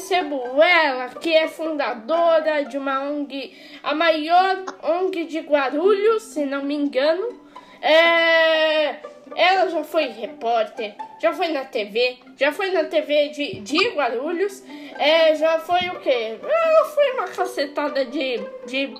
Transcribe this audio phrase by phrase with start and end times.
[0.00, 6.64] recebo ela, que é fundadora de uma ONG, a maior ONG de Guarulhos, se não
[6.64, 7.38] me engano.
[7.82, 8.96] É,
[9.36, 14.62] ela já foi repórter, já foi na TV, já foi na TV de, de Guarulhos,
[14.98, 16.38] é, já foi o quê?
[16.42, 18.94] Ela foi uma cacetada de, de,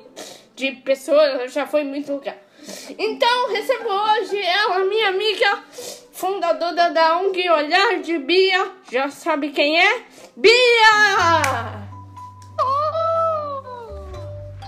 [0.55, 2.37] de pessoas, já foi muito lugar.
[2.98, 5.64] Então, recebo hoje ela, minha amiga,
[6.21, 8.73] fundadora da ONG Olhar de Bia.
[8.92, 10.05] Já sabe quem é?
[10.37, 11.41] Bia!
[12.61, 14.02] Uh,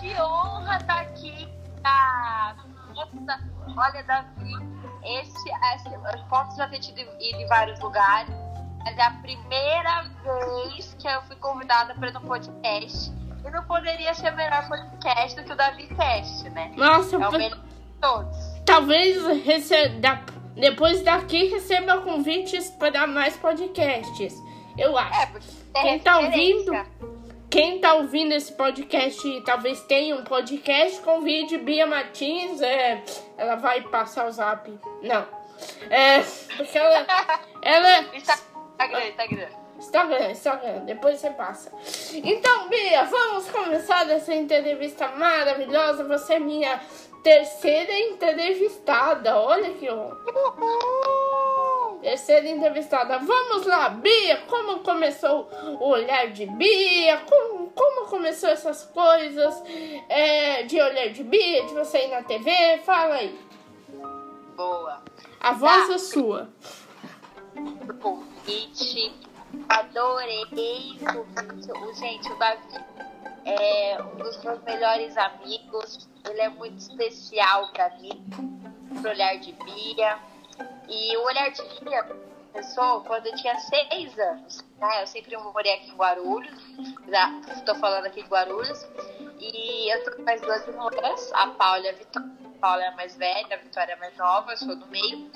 [0.00, 1.46] que honra estar aqui.
[1.84, 2.54] Ah,
[2.94, 3.38] nossa,
[3.76, 4.54] olha, Davi,
[5.04, 8.34] esse, esse, eu posso já ter tido ido em vários lugares,
[8.82, 13.12] mas é a primeira vez que eu fui convidada para ir no podcast.
[13.44, 16.72] E não poderia ser melhor podcast do que o Davi Cast, né?
[16.76, 17.58] Nossa, é o melhor
[18.00, 18.38] todos.
[18.64, 20.18] Talvez receba,
[20.54, 24.34] depois daqui receba convites para mais podcasts.
[24.76, 25.20] Eu acho.
[25.20, 26.72] É, porque quem tá ouvindo,
[27.50, 33.02] quem tá ouvindo esse podcast talvez tenha um podcast, convide Bia Martins, é,
[33.36, 34.70] ela vai passar o zap.
[35.02, 35.26] Não.
[35.90, 36.20] É,
[36.56, 37.06] porque ela.
[37.62, 39.48] ela Instagram, Instagram.
[39.78, 41.72] Instagram, Instagram, depois você passa.
[42.12, 46.04] Então, Bia, vamos começar essa entrevista maravilhosa.
[46.04, 46.80] Você é minha
[47.22, 49.38] terceira entrevistada.
[49.38, 50.16] Olha que honra.
[52.00, 53.18] Terceira entrevistada.
[53.18, 54.38] Vamos lá, Bia.
[54.48, 55.48] Como começou
[55.80, 57.18] o olhar de Bia?
[57.28, 59.62] Como, como começou essas coisas
[60.08, 62.78] é, de olhar de Bia, de você ir na TV?
[62.84, 63.38] Fala aí.
[64.56, 65.02] Boa.
[65.40, 65.94] A voz tá.
[65.94, 66.48] é sua.
[68.00, 69.14] Convite.
[69.68, 71.98] Adorei o convite.
[71.98, 72.84] Gente, o Davi
[73.44, 76.08] é um dos meus melhores amigos.
[76.32, 78.24] Ele é muito especial para mim,
[79.02, 80.18] pro olhar de Bia.
[80.88, 82.04] E o olhar de Bia
[82.50, 84.64] começou quando eu tinha seis anos.
[84.78, 85.02] Né?
[85.02, 86.58] Eu sempre morei aqui em Guarulhos,
[87.06, 88.82] já estou falando aqui de Guarulhos.
[89.38, 92.30] E eu tenho mais duas irmãs, a Paula e a Vitória.
[92.46, 94.86] A Paula é a mais velha, a Vitória é a mais nova, eu sou do
[94.86, 95.30] meio.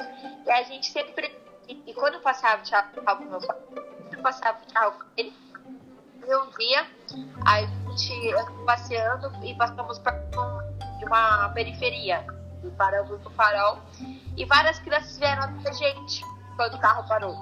[0.47, 1.31] E a gente sempre.
[1.69, 3.59] E, quando eu passava de carro com meu pai,
[4.13, 5.35] eu passava de carro com ele
[6.27, 6.87] um dia,
[7.45, 10.13] a gente passeando e passamos por
[10.99, 12.25] de uma periferia.
[12.65, 13.79] E paramos no farol.
[14.37, 16.23] E várias crianças vieram até a gente
[16.57, 17.35] quando o carro parou.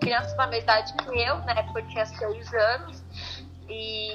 [0.00, 3.04] Crianças da mesma idade que eu, na época eu tinha seis anos.
[3.68, 4.12] E,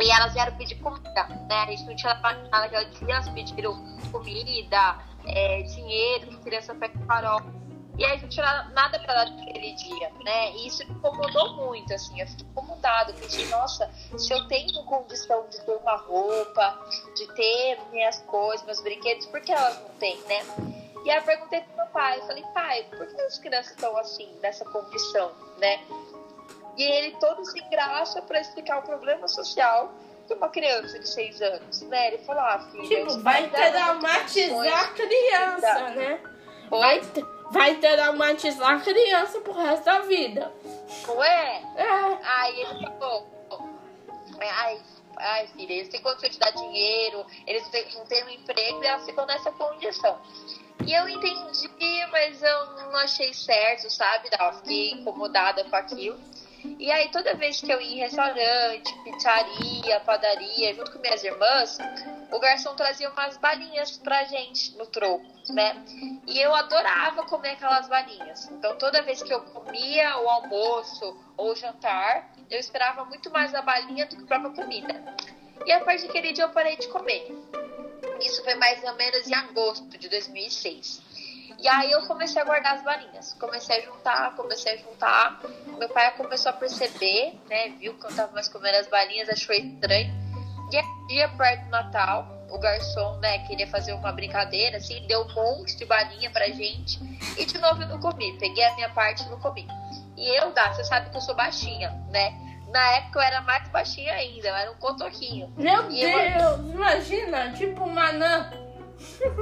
[0.00, 1.62] e elas vieram pedir comida, né?
[1.62, 6.98] A gente não tinha nada naquele dia, elas pediram comida, é, dinheiro, que criança pega
[7.06, 7.40] farol
[7.98, 10.52] e a gente tinha nada para dar naquele dia, né?
[10.52, 15.46] E isso me incomodou muito, assim, eu fiquei incomodado, pensei, nossa, se eu tenho condição
[15.50, 16.78] de ter uma roupa,
[17.16, 20.44] de ter minhas coisas, meus brinquedos, por que elas não têm, né?
[21.04, 23.96] E aí eu perguntei pro meu pai, eu falei, pai, por que as crianças estão
[23.96, 25.80] assim, nessa condição, né?
[26.76, 29.92] E ele todo sem graça para explicar o problema social
[30.26, 32.08] de uma criança de seis anos, né?
[32.08, 33.04] Ele falou, ah, filha...
[33.04, 36.20] Tipo, vai traumatizar a criança, né?
[36.70, 37.00] Vai,
[37.50, 40.52] vai traumatizar a criança pro resto da vida.
[41.08, 41.62] Ué?
[41.76, 42.18] É.
[42.22, 43.28] Aí ele falou,
[44.40, 44.80] ai,
[45.16, 47.64] ai filha, eles têm condição de dar dinheiro, eles
[47.94, 50.18] não têm um emprego e elas ficam nessa condição.
[50.86, 54.30] E eu entendi, mas eu não achei certo, sabe?
[54.32, 56.18] Eu fiquei incomodada com aquilo.
[56.78, 61.78] E aí, toda vez que eu ia em restaurante, pizzaria, padaria, junto com minhas irmãs,
[62.32, 65.82] o garçom trazia umas balinhas pra gente no troco, né?
[66.26, 68.48] E eu adorava comer aquelas balinhas.
[68.50, 73.54] Então, toda vez que eu comia o almoço ou o jantar, eu esperava muito mais
[73.54, 75.02] a balinha do que a própria comida.
[75.66, 77.28] E a partir daquele dia eu parei de comer.
[78.20, 81.09] Isso foi mais ou menos em agosto de 2006.
[81.60, 83.34] E aí eu comecei a guardar as balinhas.
[83.34, 85.40] Comecei a juntar, comecei a juntar.
[85.78, 87.68] Meu pai começou a perceber, né?
[87.78, 90.10] Viu que eu tava mais comendo as balinhas, achou estranho.
[90.72, 95.22] E aí, dia perto do Natal, o garçom, né, queria fazer uma brincadeira, assim, deu
[95.22, 96.98] um monte de balinha pra gente.
[97.36, 98.38] E de novo eu não comi.
[98.38, 99.66] Peguei a minha parte e não comi.
[100.16, 102.32] E eu, Dá, você sabe que eu sou baixinha, né?
[102.68, 105.52] Na época eu era mais baixinha ainda, eu era um cotoquinho.
[105.56, 106.70] Meu e Deus, eu...
[106.70, 108.50] imagina, tipo manã.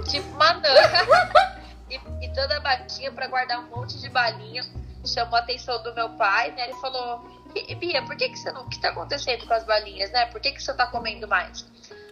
[0.08, 0.68] Tipo manã.
[1.90, 4.62] e, e toda batinha para guardar um monte de balinha.
[5.06, 6.64] Chamou a atenção do meu pai, né?
[6.64, 7.20] Ele falou:
[7.78, 8.62] Bia, por que, que você não.
[8.62, 10.26] O que tá acontecendo com as balinhas, né?
[10.26, 11.64] Por que, que você tá comendo mais?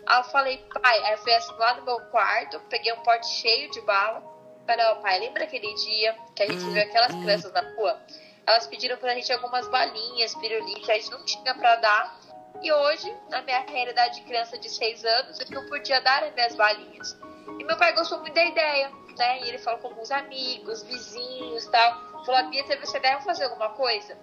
[0.06, 3.26] Aí eu falei, pai, aí eu fui assim lá no meu quarto, peguei um pote
[3.26, 4.22] cheio de bala.
[4.64, 7.22] Falei, ó, pai, lembra aquele dia que a gente viu aquelas hum.
[7.22, 8.00] crianças na rua?
[8.46, 12.20] Elas pediram pra gente algumas balinhas, pirulito, a gente não tinha pra dar.
[12.62, 16.34] E hoje, na minha realidade de criança de 6 anos, eu não podia dar as
[16.34, 17.16] minhas balinhas.
[17.58, 19.40] E meu pai gostou muito da ideia né?
[19.40, 22.24] E ele falou com alguns amigos, vizinhos e tal.
[22.24, 24.16] Falou, Bia teve essa ideia, vamos fazer alguma coisa?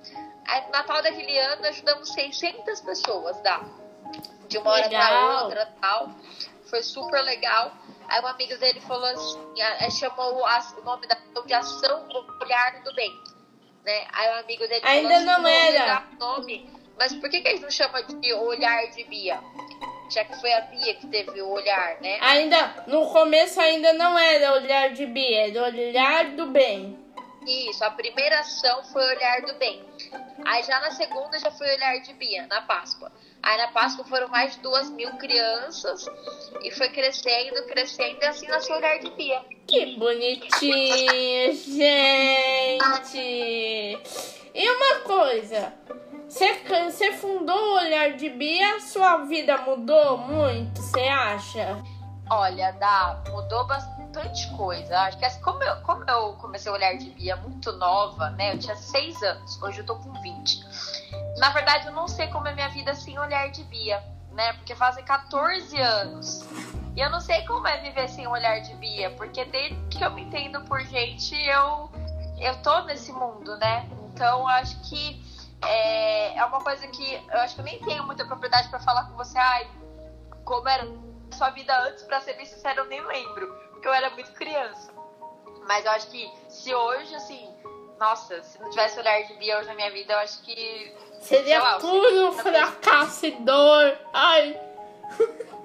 [0.47, 3.61] Aí, no Natal daquele ano, ajudamos 600 pessoas, dá.
[4.47, 6.09] De uma hora pra outra tal.
[6.69, 7.71] Foi super legal.
[8.07, 12.07] Aí um amigo dele falou assim, a- chamou a- o nome da de Ação
[12.41, 13.11] Olhar do Bem.
[13.83, 14.07] Né?
[14.13, 17.47] Aí o amigo dele Ainda falou assim, não "Pô, era." nome, mas por que, que
[17.47, 19.39] eles não chamam de Olhar de Bia?
[20.09, 22.19] Já que foi a Bia que teve o olhar, né?
[22.21, 26.99] Ainda, no começo ainda não era olhar de Bia, era olhar do bem.
[27.47, 29.83] Isso, a primeira ação foi olhar do bem.
[30.45, 33.11] Aí já na segunda já foi olhar de Bia, na Páscoa.
[33.41, 36.05] Aí na Páscoa foram mais de duas mil crianças
[36.63, 39.41] e foi crescendo, crescendo e assim nasceu o olhar de Bia.
[39.67, 43.19] Que bonitinho, gente!
[44.53, 45.73] E uma coisa,
[46.29, 51.83] você, fundou o Olhar de Bia, sua vida mudou muito, você acha?
[52.29, 54.97] Olha, dá, mudou bastante coisa.
[55.01, 58.53] Acho que assim, como eu, como eu comecei a olhar de Bia muito nova, né?
[58.53, 60.63] Eu tinha seis anos, hoje eu tô com 20.
[61.37, 64.53] Na verdade, eu não sei como é minha vida sem olhar de Bia, né?
[64.53, 66.45] Porque fazem 14 anos.
[66.95, 70.11] E eu não sei como é viver sem olhar de Bia, porque desde que eu
[70.11, 71.91] me entendo por gente, eu,
[72.39, 73.87] eu tô nesse mundo, né?
[74.13, 75.22] Então, acho que
[75.67, 79.05] é, é uma coisa que eu acho que eu nem tenho muita propriedade pra falar
[79.09, 79.37] com você.
[79.37, 79.67] Ai,
[80.45, 80.87] como era
[81.31, 84.91] sua vida antes, pra ser bem sincero, eu nem lembro, porque eu era muito criança.
[85.67, 87.49] Mas eu acho que se hoje, assim,
[87.99, 90.95] nossa, se não tivesse olhar de Bia hoje na minha vida, eu acho que.
[91.21, 93.97] Seria lá, puro seria- fracasso e dor.
[94.13, 94.59] Ai,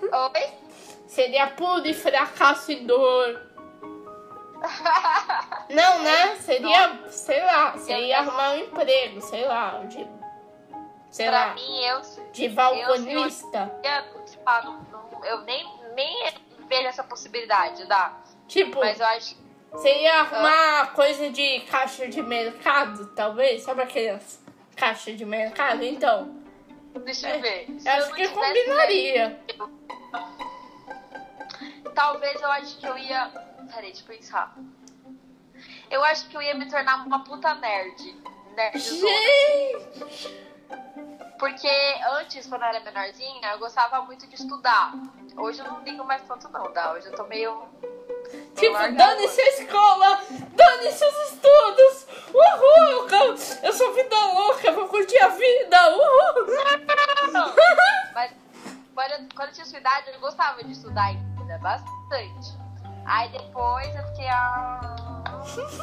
[0.03, 0.53] Oi?
[1.09, 3.48] seria puro e fracasso e dor.
[5.71, 6.37] Não, né?
[6.37, 10.07] Seria, sei lá, você ia arrumar um emprego, sei lá, de,
[11.11, 12.01] sei pra lá, mim, eu,
[12.33, 13.73] de balconista.
[13.83, 16.33] eu, ah, não- não- eu nem, nem
[16.69, 18.13] vejo essa possibilidade, dá.
[18.47, 19.41] Tipo, Mas eu acho que
[19.73, 23.63] você ia arrumar coisa de caixa de mercado, talvez?
[23.63, 24.43] Sabe aquelas
[24.77, 25.83] caixas de mercado?
[25.85, 26.37] Então,
[27.05, 27.67] Deixa eu ver.
[27.79, 29.39] Se eu acho que combinaria.
[31.95, 33.31] Talvez eu acho que eu ia.
[33.81, 34.57] Deixa eu pensar.
[35.91, 38.17] Eu acho que eu ia me tornar uma puta nerd.
[38.55, 39.01] Nerdzona.
[39.01, 40.49] Gente!
[41.39, 41.71] Porque
[42.19, 44.93] antes, quando eu era menorzinha, eu gostava muito de estudar.
[45.37, 46.93] Hoje eu não ligo mais tanto, não, tá?
[46.93, 47.63] Hoje eu tô meio.
[48.57, 55.19] Tipo, dane-se a escola, dane-se os estudos, uhul, eu, eu sou vida louca, vou curtir
[55.23, 56.47] a vida, uhul.
[58.13, 58.33] Mas
[58.95, 62.58] quando eu, quando eu tinha sua idade, eu gostava de estudar ainda, bastante.
[63.09, 64.29] Aí depois eu fiquei.
[64.29, 64.81] Ah...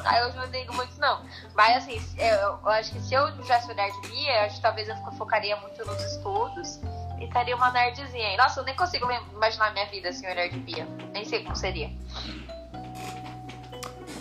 [0.05, 1.21] Aí hoje não ligo muito, não.
[1.55, 3.67] Mas assim, eu, eu acho que se eu tivesse
[4.07, 6.79] Bia, eu acho que talvez eu focaria muito nos estudos
[7.19, 8.37] e estaria uma nerdzinha aí.
[8.37, 10.87] Nossa, eu nem consigo imaginar minha vida sem olhar de Bia.
[11.13, 11.89] Nem sei como seria.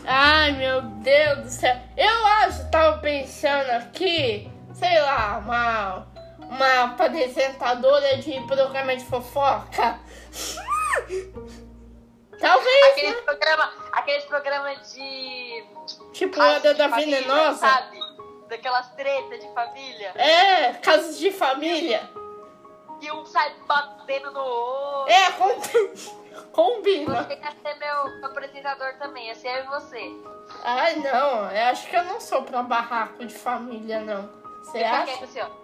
[0.06, 1.76] Ai, meu Deus do céu.
[1.96, 6.06] Eu acho, tava pensando aqui, sei lá, uma,
[6.38, 9.98] uma apresentadora de programa de fofoca.
[12.44, 15.64] Talvez, Aqueles programa, aqueles programa de.
[16.12, 17.58] tipo, Hora de da família, Venenosa.
[17.58, 17.98] Sabe?
[18.48, 20.12] Daquelas tretas de família.
[20.14, 22.08] É, casos de família.
[23.00, 25.12] Que um sai batendo no outro.
[25.12, 27.22] É, com- combina.
[27.24, 30.12] Você quer ser meu, apresentador também, assim eu e você.
[30.62, 34.28] Ai, não, eu acho que eu não sou pra barraco de família, não.
[34.62, 35.04] Você Fica acha?
[35.06, 35.63] quieto assim, ó.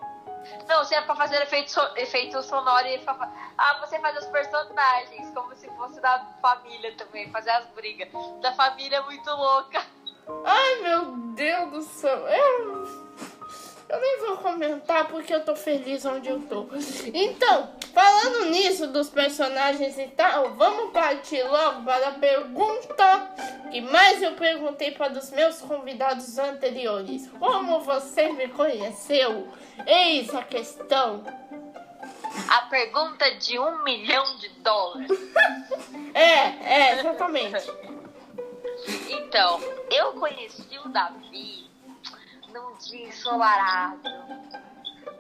[0.68, 3.02] Não, se é pra fazer efeito, so- efeito sonoro e
[3.58, 8.08] Ah, você faz os personagens, como se fosse da família também, fazer as brigas.
[8.40, 9.82] Da família é muito louca.
[10.44, 11.04] Ai, meu
[11.34, 12.18] Deus do céu.
[12.28, 13.09] Eu,
[13.90, 16.66] eu nem vou comentar porque eu tô feliz onde eu tô.
[17.12, 23.30] Então, falando nisso dos personagens e tal, vamos partir logo para a pergunta
[23.70, 27.28] que mais eu perguntei para os meus convidados anteriores.
[27.38, 29.48] Como você me conheceu?
[29.84, 31.24] Eis a questão.
[32.48, 35.10] A pergunta de um milhão de dólares.
[36.12, 36.18] É,
[36.64, 37.70] é, exatamente.
[39.08, 39.60] Então,
[39.92, 41.69] eu conheci o Davi
[42.52, 44.02] num dia ensolarado,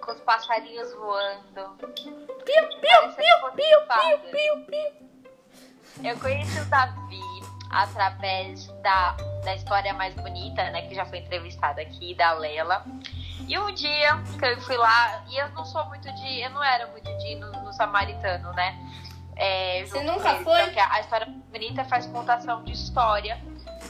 [0.00, 1.76] com os passarinhos voando.
[1.78, 5.10] Piu, piu, piu, piu, piu, piu, piu.
[6.02, 7.20] Eu conheci o Davi
[7.70, 10.82] através da, da história mais bonita, né?
[10.82, 12.84] Que já foi entrevistada aqui, da Lela.
[13.46, 16.40] E um dia que eu fui lá, e eu não sou muito de.
[16.40, 18.78] Eu não era muito de no, no samaritano, né?
[19.36, 20.62] É, Você nunca eles, foi?
[20.64, 23.40] Porque a história bonita faz contação de história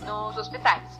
[0.02, 0.98] nos hospitais.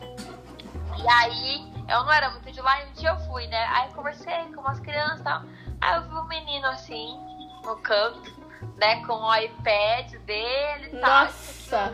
[0.97, 3.65] E aí, eu não era muito de lá, e um dia eu fui, né?
[3.71, 5.41] Aí eu conversei com umas crianças e tal.
[5.81, 7.17] Aí eu vi um menino assim,
[7.63, 8.41] no canto.
[8.77, 11.25] né, com o iPad dele e tal.
[11.25, 11.93] Nossa,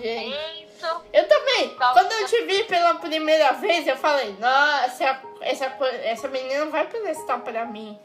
[0.00, 0.68] gente.
[1.12, 1.76] Eu também.
[1.76, 1.92] Nossa.
[1.92, 5.66] Quando eu te vi pela primeira vez, eu falei, nossa, essa,
[6.02, 7.98] essa menina vai prestar pra mim.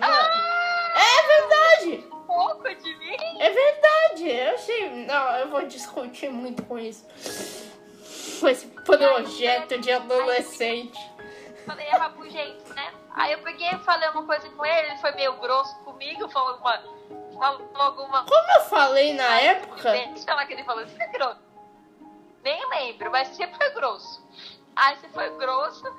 [0.00, 0.74] Ah!
[0.96, 2.06] É verdade.
[2.12, 3.16] Um pouco de mim.
[3.40, 4.30] É verdade.
[4.30, 5.06] Eu achei.
[5.06, 7.06] Não, eu vou discutir muito com isso.
[8.40, 10.98] Com esse projeto de adolescente.
[11.66, 12.92] Falei, é rabugento, né?
[13.14, 16.50] Aí eu peguei e falei uma coisa com ele, ele foi meio grosso comigo, falou
[16.50, 16.82] alguma.
[17.32, 19.92] Falou alguma Como eu falei na época.
[19.92, 21.40] Deixa eu lá que ele falou, você é grosso.
[22.42, 24.22] Nem lembro, mas você foi grosso.
[24.76, 25.92] Aí você foi grosso, aí.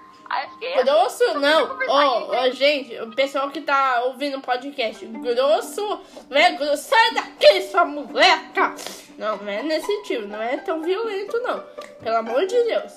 [0.84, 1.80] Grosso não.
[1.80, 6.84] Aí Ó, ó, gente, o pessoal que tá ouvindo o podcast, grosso não é grosso.
[6.84, 8.74] Sai daqui, sua moleca!
[9.18, 11.62] Não, não é nesse sentido, não é tão violento, não.
[12.02, 12.94] Pelo amor de Deus.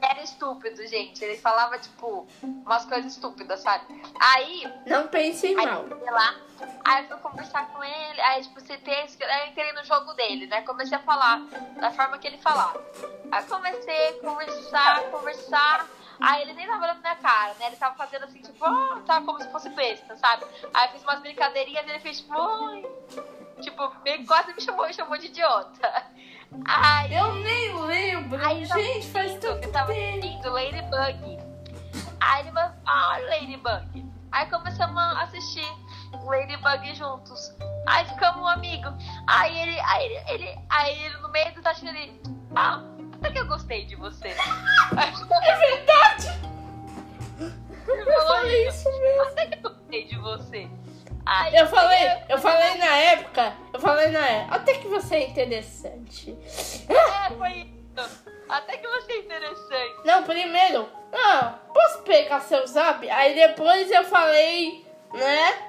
[0.00, 1.24] Era estúpido, gente.
[1.24, 3.84] Ele falava, tipo, umas coisas estúpidas, sabe?
[4.18, 5.84] Aí, Não pensem aí mal.
[5.86, 6.34] fui lá,
[6.84, 10.48] aí eu fui conversar com ele, aí, tipo, citei, aí eu entrei no jogo dele,
[10.48, 10.62] né?
[10.62, 11.42] Comecei a falar
[11.76, 12.84] da forma que ele falava.
[13.30, 15.86] Aí comecei a conversar, conversar.
[16.24, 17.66] Aí ele nem tava olhando na minha cara, né?
[17.66, 20.44] Ele tava fazendo assim, tipo, ah, tava como se fosse besta, sabe?
[20.72, 22.86] Aí eu fiz umas brincadeirinhas e ele fez, tipo, oi.
[23.60, 26.04] Tipo, meio- quase me chamou, me chamou de idiota.
[26.66, 28.44] Aí Eu nem lembro.
[28.44, 30.18] Aí eu tava gente, faz tanto eu tava tempo.
[30.18, 31.38] assistindo Ladybug.
[32.20, 34.12] Aí ele falou, ah, Ladybug.
[34.32, 35.66] Aí começamos a assistir
[36.24, 37.54] Ladybug juntos.
[37.86, 38.88] Aí ficamos um amigo.
[39.26, 42.20] Aí ele, aí ele, aí ele no meio do taxinho ele,
[42.54, 42.80] ah,
[43.30, 44.28] que eu gostei de você.
[44.94, 46.40] É verdade.
[47.88, 48.88] Ele Eu falei isso.
[48.88, 49.22] isso mesmo.
[49.22, 50.68] Até que eu gostei de você.
[51.24, 51.98] Aí Eu falei,
[52.28, 56.36] eu falei na época, eu falei na época, até que você é interessante.
[56.88, 57.50] É, foi
[57.96, 58.22] isso.
[58.48, 60.04] Até que você é interessante.
[60.04, 63.08] Não, primeiro, não, posso pegar seu zap?
[63.08, 65.68] Aí depois eu falei, né?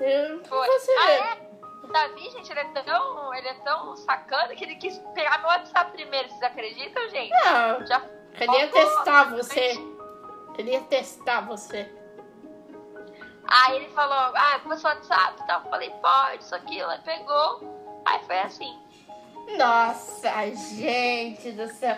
[0.00, 0.66] Eu, Foi.
[0.68, 1.36] você Ah, é?
[1.82, 5.48] O Davi, gente, ele é tão, ele é tão sacana que ele quis pegar meu
[5.48, 6.28] WhatsApp primeiro.
[6.28, 7.30] Vocês acreditam, gente?
[7.30, 8.00] Não, Já
[8.34, 9.74] queria faltou- testar você.
[10.54, 11.90] Queria testar você.
[13.48, 15.62] Aí ele falou, ah, começou o WhatsApp e tal.
[15.64, 16.80] Eu falei, pode, isso aqui.
[16.80, 18.02] Ela pegou.
[18.06, 18.78] Aí foi assim.
[19.58, 21.96] Nossa, gente do céu.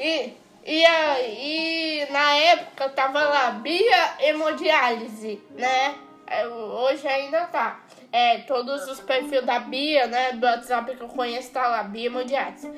[0.00, 5.94] E, e, aí, na época tava lá, Bia Hemodiálise, né?
[6.26, 7.78] É, Hoje ainda tá.
[8.12, 10.32] É, todos os perfis da Bia, né?
[10.32, 12.70] Do WhatsApp que eu conheço tá lá, Bia Hemodiálise.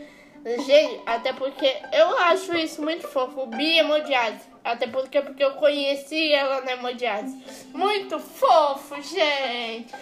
[0.64, 4.46] Gente, até porque eu acho isso muito fofo, Bia Hemodiálise.
[4.64, 7.36] Até porque, porque eu conheci ela na Hemodiálise.
[7.72, 9.94] Muito fofo, gente.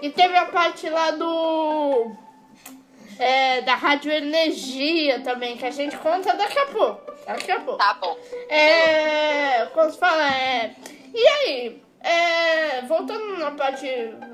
[0.00, 2.14] E teve a parte lá do
[3.18, 7.12] é, da Rádio Energia também, que a gente conta daqui a pouco.
[7.26, 7.78] Daqui a pouco.
[7.78, 8.16] Tá bom.
[8.48, 9.66] É.
[9.66, 10.34] Como se fala?
[10.34, 10.74] É,
[11.14, 11.82] e aí?
[12.02, 13.86] É, voltando na parte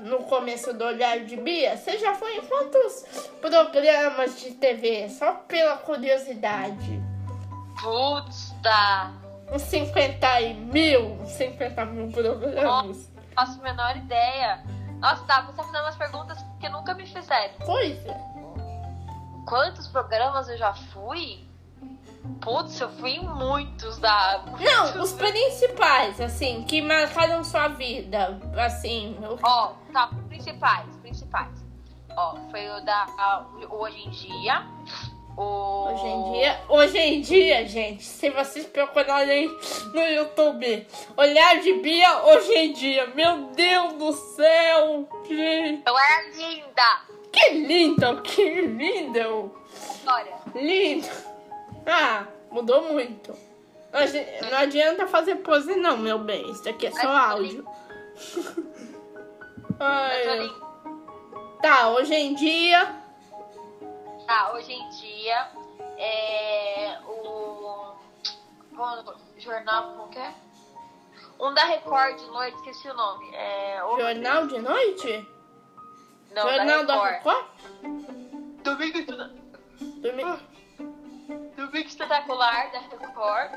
[0.03, 3.05] no começo do olhar de Bia, você já foi em quantos
[3.39, 5.07] programas de TV?
[5.09, 6.99] Só pela curiosidade.
[7.81, 9.11] Putz, tá.
[9.51, 13.09] Uns 50 e mil, uns 50 mil programas.
[13.35, 14.63] Faço a menor ideia.
[14.99, 17.53] Nossa, tá, você fazendo umas perguntas que nunca me fizeram.
[17.65, 18.17] Pois é.
[19.47, 21.48] Quantos programas eu já fui?
[22.41, 24.43] Putz, eu fui em muitos da.
[24.59, 28.39] Não, os principais, assim, que marcaram sua vida.
[28.57, 31.49] Assim, Ó, tá, principais, principais.
[32.15, 34.65] Ó, foi o da a- Hoje em Dia.
[35.37, 35.87] O...
[35.87, 39.47] Hoje em dia, hoje em dia, gente, se vocês procurarem
[39.93, 46.29] no YouTube, olhar de Bia hoje em dia, meu Deus do céu, gente, Eu era
[46.35, 47.01] linda!
[47.31, 49.55] que lindo, que lindo,
[50.05, 51.07] Olha, lindo.
[51.91, 53.33] Ah, mudou muito.
[53.91, 57.65] Não adi- Não adianta fazer pose não, meu bem, isso aqui é só áudio.
[59.79, 60.53] Ai,
[61.61, 62.95] tá, hoje em dia,
[64.27, 65.47] Tá, hoje em dia
[65.97, 67.95] é o,
[68.77, 70.33] o jornal, como que é?
[71.39, 73.33] Um da Record de noite, esqueci o nome.
[73.33, 75.27] É, o, jornal de noite?
[76.31, 77.37] não, jornal da da Record.
[77.37, 77.45] Record?
[78.63, 79.31] Domingo, Espetacular-
[80.01, 80.39] Domingo-
[81.69, 83.51] Domingo Espetacular da Record.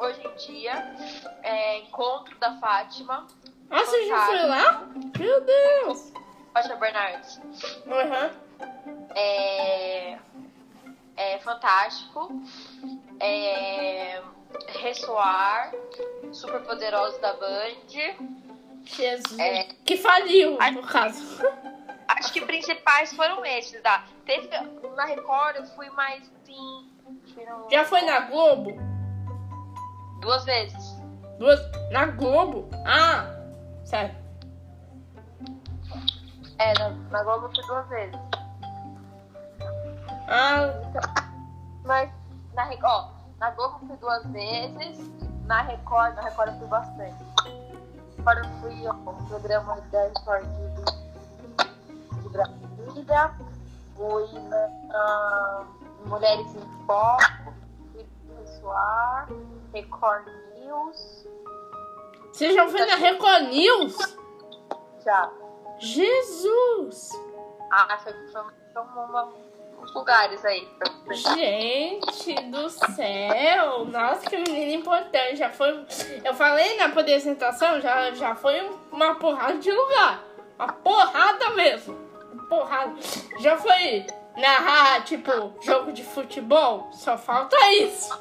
[0.00, 0.96] Hoje em dia
[1.44, 3.24] é Encontro da Fátima.
[3.70, 4.88] Ah, você já foi lá?
[5.16, 6.12] Meu Deus.
[6.52, 7.40] Fátima Bernardes.
[7.86, 8.30] Aham.
[9.14, 10.18] é,
[11.16, 12.32] é fantástico,
[13.20, 14.20] é,
[14.80, 15.72] ressoar,
[16.32, 18.16] super poderoso da Band.
[18.86, 19.38] Jesus.
[19.38, 19.68] É.
[19.84, 21.40] Que faliu, no caso.
[22.08, 24.04] Acho que principais foram esses, tá?
[24.24, 24.48] Teve
[24.96, 26.95] na Record eu fui mais sim.
[27.70, 28.96] Já foi na Globo?
[30.20, 30.96] duas vezes.
[31.38, 31.60] Duas...
[31.90, 32.68] Na Globo?
[32.84, 33.26] Ah,
[33.84, 34.14] sério.
[36.58, 38.18] É, na, na Globo fui duas vezes.
[40.28, 40.72] Ah,
[41.84, 42.10] Mas
[42.54, 45.10] na Record, ó, na Globo fui duas vezes,
[45.44, 47.24] na Record, na Record eu fui bastante.
[48.18, 53.30] Agora eu fui um programa da Record de, de Brasília,
[53.94, 55.66] fui na, na
[56.04, 57.54] Mulheres em Foco,
[57.92, 59.28] fui Pessoar,
[59.72, 61.26] Record News,
[62.36, 63.96] você já foi na Record News?
[65.02, 65.30] já.
[65.78, 67.12] Jesus!
[67.70, 68.42] Ah, foi, foi,
[68.74, 69.32] foi uma,
[69.80, 70.68] uns lugares aí.
[71.12, 73.86] Gente do céu!
[73.86, 75.36] Nossa, que menina importante.
[75.36, 75.86] Já foi.
[76.24, 78.60] Eu falei na apresentação, já, já foi
[78.92, 80.22] uma porrada de lugar.
[80.58, 81.94] Uma porrada mesmo.
[82.48, 82.94] Porrada.
[83.38, 86.88] Já foi narrar, tipo, jogo de futebol?
[86.92, 88.14] Só falta isso.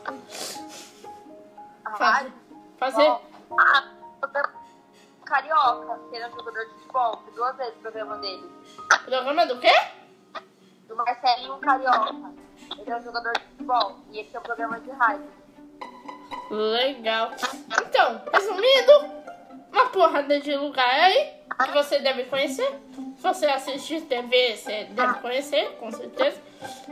[1.98, 2.32] Fazer.
[2.78, 3.08] fazer
[3.58, 3.92] ah,
[5.26, 8.52] Carioca, que ele é um jogador de futebol, duas vezes o programa dele.
[9.06, 9.74] programa do quê?
[10.88, 12.34] Do Marcelinho Carioca.
[12.78, 15.32] Ele é um jogador de futebol e esse é um programa de rádio.
[16.50, 17.32] Legal.
[17.82, 19.26] Então, resumindo,
[19.72, 22.70] uma porrada de lugar aí que você deve conhecer.
[23.18, 26.42] Se você assistir TV, você deve conhecer, com certeza.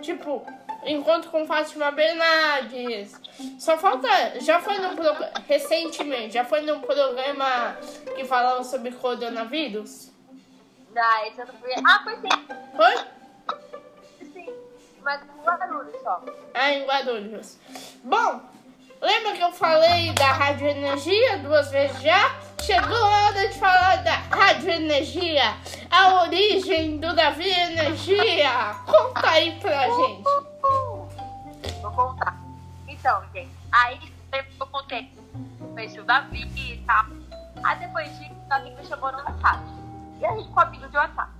[0.01, 0.45] Tipo,
[0.85, 3.19] Encontro com Fátima Bernardes.
[3.57, 4.07] Só falta.
[4.41, 5.31] Já foi num programa.
[5.47, 7.77] Recentemente, já foi num programa
[8.15, 10.11] que falava sobre coronavírus?
[10.95, 11.71] Ah, esse eu não fui.
[11.85, 12.29] Ah, foi sim.
[12.75, 14.27] Foi?
[14.33, 14.53] Sim.
[15.01, 16.23] Mas um barulho só.
[16.53, 17.57] Ah, em Guarulhos.
[18.03, 18.41] Bom,
[19.03, 22.35] lembra que eu falei da Rádio Energia duas vezes já?
[22.61, 25.55] Chegou a hora de falar da Rádio Energia,
[25.91, 28.49] a origem do Davi Energia.
[28.85, 30.23] Conta aí pra gente.
[31.81, 32.37] Vou contar.
[32.87, 33.99] Então, gente, aí
[34.31, 35.11] eu contei.
[35.73, 37.05] Conheci o Davi e tal.
[37.63, 39.63] Aí depois disso, o Davi me chamou no WhatsApp.
[40.21, 41.31] E a gente ficou amigo de WhatsApp.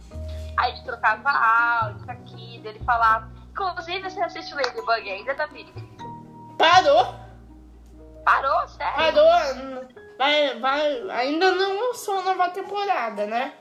[0.58, 3.32] Aí a gente trocava áudio, aqui, dele falava.
[3.52, 5.74] Inclusive, você assiste o Ladybug ainda, Davi?
[6.58, 7.16] Parou,
[8.24, 8.94] Parou, sério?
[8.96, 9.88] parou.
[10.18, 13.54] Vai, vai, ainda não lançou a nova temporada, né?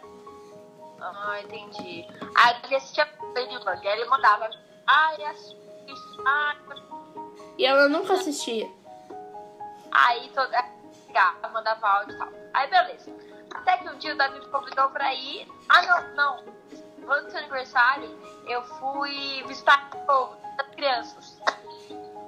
[1.01, 2.07] Ah, entendi.
[2.37, 3.89] Aí ele assistia Ladybug.
[3.89, 4.49] Aí ele mandava.
[4.87, 5.57] Ai, assiste.
[6.25, 6.57] Ai,
[7.59, 8.71] E ela nunca assistia.
[9.91, 10.65] Aí toda.
[11.07, 12.29] Ligava, mandava áudio e tal.
[12.55, 13.13] Aí beleza.
[13.55, 15.47] Até que um dia o Davi me convidou pra ir.
[15.69, 16.45] Ah, não, não.
[17.09, 21.39] Antes do seu aniversário, eu fui visitar o povo das crianças.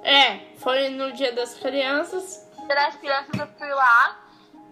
[0.05, 2.45] É, foi no Dia das Crianças.
[2.67, 4.19] Das crianças eu fui lá.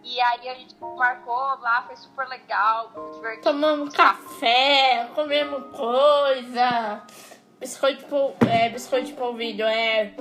[0.03, 3.43] E aí a gente marcou lá, foi super legal, muito divertido.
[3.43, 7.01] Tomamos café, comemos coisa.
[7.59, 10.13] Biscoito, pol- é, biscoito de polvilho, é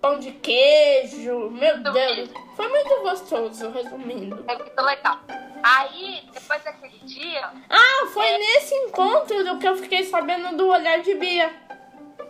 [0.00, 1.50] pão de queijo.
[1.50, 4.44] Meu Deus, foi muito gostoso, resumindo.
[4.46, 5.18] É muito legal.
[5.62, 11.00] Aí, depois daquele dia, Ah, foi nesse encontro do que eu fiquei sabendo do olhar
[11.00, 11.52] de Bia.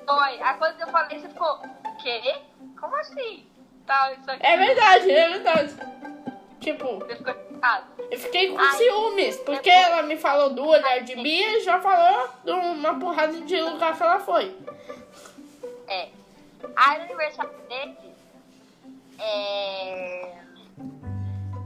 [0.07, 0.41] foi.
[0.41, 1.61] Aí quando eu falei, você ficou,
[1.97, 2.41] quê?
[2.79, 3.47] Como assim?
[3.87, 4.45] Tal, isso aqui.
[4.45, 5.77] É verdade, é verdade.
[6.61, 7.87] Tipo, Você ficou chocado.
[8.11, 12.29] eu fiquei com ciúmes, porque ela me falou do olhar de Bia e já falou
[12.45, 14.57] de uma porrada de lugar que ela foi.
[15.87, 16.09] É.
[16.75, 17.97] Aí no aniversário dele,
[19.19, 20.35] é...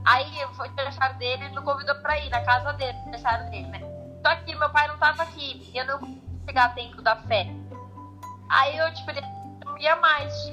[0.04, 3.50] Aí foi o aniversário dele, ele não convidou pra ir na casa dele, no aniversário
[3.50, 3.80] dele, né?
[4.22, 7.16] Só que meu pai não tava aqui, e eu não consegui chegar a tempo da
[7.16, 7.46] fé.
[8.50, 9.22] Aí eu, tipo, ele
[9.80, 10.52] não ia mais.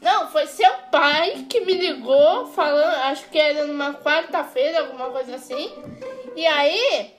[0.00, 5.36] Não, foi seu pai que me ligou falando, acho que era numa quarta-feira, alguma coisa
[5.36, 5.70] assim.
[6.34, 7.14] E aí,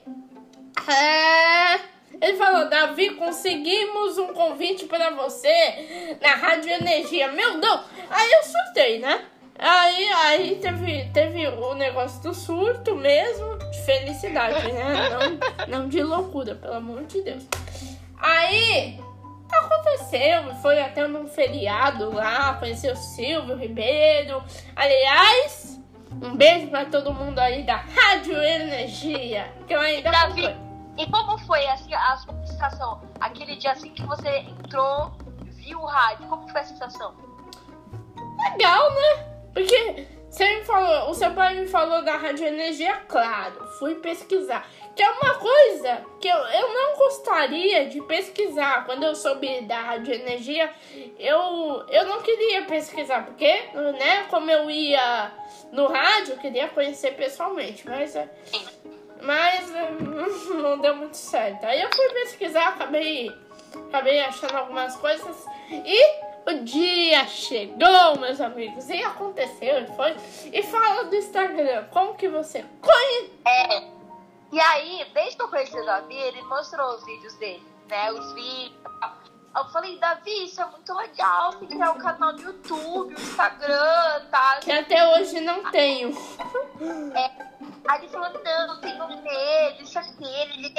[0.88, 1.74] é,
[2.20, 7.30] ele falou, Davi, conseguimos um convite para você na Rádio Energia.
[7.32, 7.80] Meu Deus!
[8.10, 9.24] Aí eu surtei, né?
[9.58, 15.10] Aí, aí teve, teve o negócio do surto mesmo, de felicidade, né?
[15.68, 17.44] Não, não de loucura, pelo amor de Deus.
[18.18, 18.98] Aí
[19.50, 24.42] aconteceu, foi até num feriado lá, conheceu o Silvio Ribeiro.
[24.74, 25.73] Aliás,
[26.22, 30.56] um beijo para todo mundo aí da Rádio Energia, que eu ainda Davi,
[30.96, 33.00] e como foi assim, a sua sensação?
[33.20, 35.12] Aquele dia assim que você entrou,
[35.44, 37.14] viu o rádio, como foi a sensação?
[38.50, 39.34] Legal, né?
[39.52, 44.68] Porque você me falou, o seu pai me falou da Rádio Energia, claro, fui pesquisar.
[44.96, 48.84] Que é uma coisa que eu, eu não gostaria de pesquisar.
[48.84, 50.72] Quando eu soube da Rádio Energia,
[51.20, 53.46] eu, eu não queria pesquisar, porque,
[53.96, 55.30] né, como eu ia
[55.70, 58.16] no rádio, eu queria conhecer pessoalmente, mas,
[59.22, 59.70] mas
[60.50, 61.64] não deu muito certo.
[61.64, 63.30] Aí eu fui pesquisar, acabei,
[63.88, 70.16] acabei achando algumas coisas e o dia chegou, meus amigos, e aconteceu, e foi.
[70.52, 73.32] E fala do Instagram, como que você conhece?
[73.46, 73.94] É.
[74.52, 78.12] E aí, desde que eu conheci o Davi, ele mostrou os vídeos dele, né?
[78.12, 78.74] Os vídeos.
[79.56, 84.24] Eu falei, Davi, isso é muito legal, que criar um canal no YouTube, o Instagram,
[84.30, 84.58] tá?
[84.60, 86.10] Que até hoje não tenho.
[87.14, 87.53] É.
[87.86, 90.72] Aí ele falou, não, não tenho medo, isso aqui, ele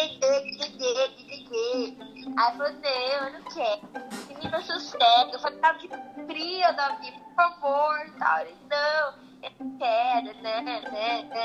[2.37, 3.81] Aí eu falei, não, eu não quero.
[4.27, 5.31] Menina, sossega.
[5.31, 5.89] Eu falei, Davi,
[6.27, 8.39] cria, Davi, por favor, tal.
[8.39, 9.13] Ele, não,
[9.43, 11.39] eu não quero, né, né, né,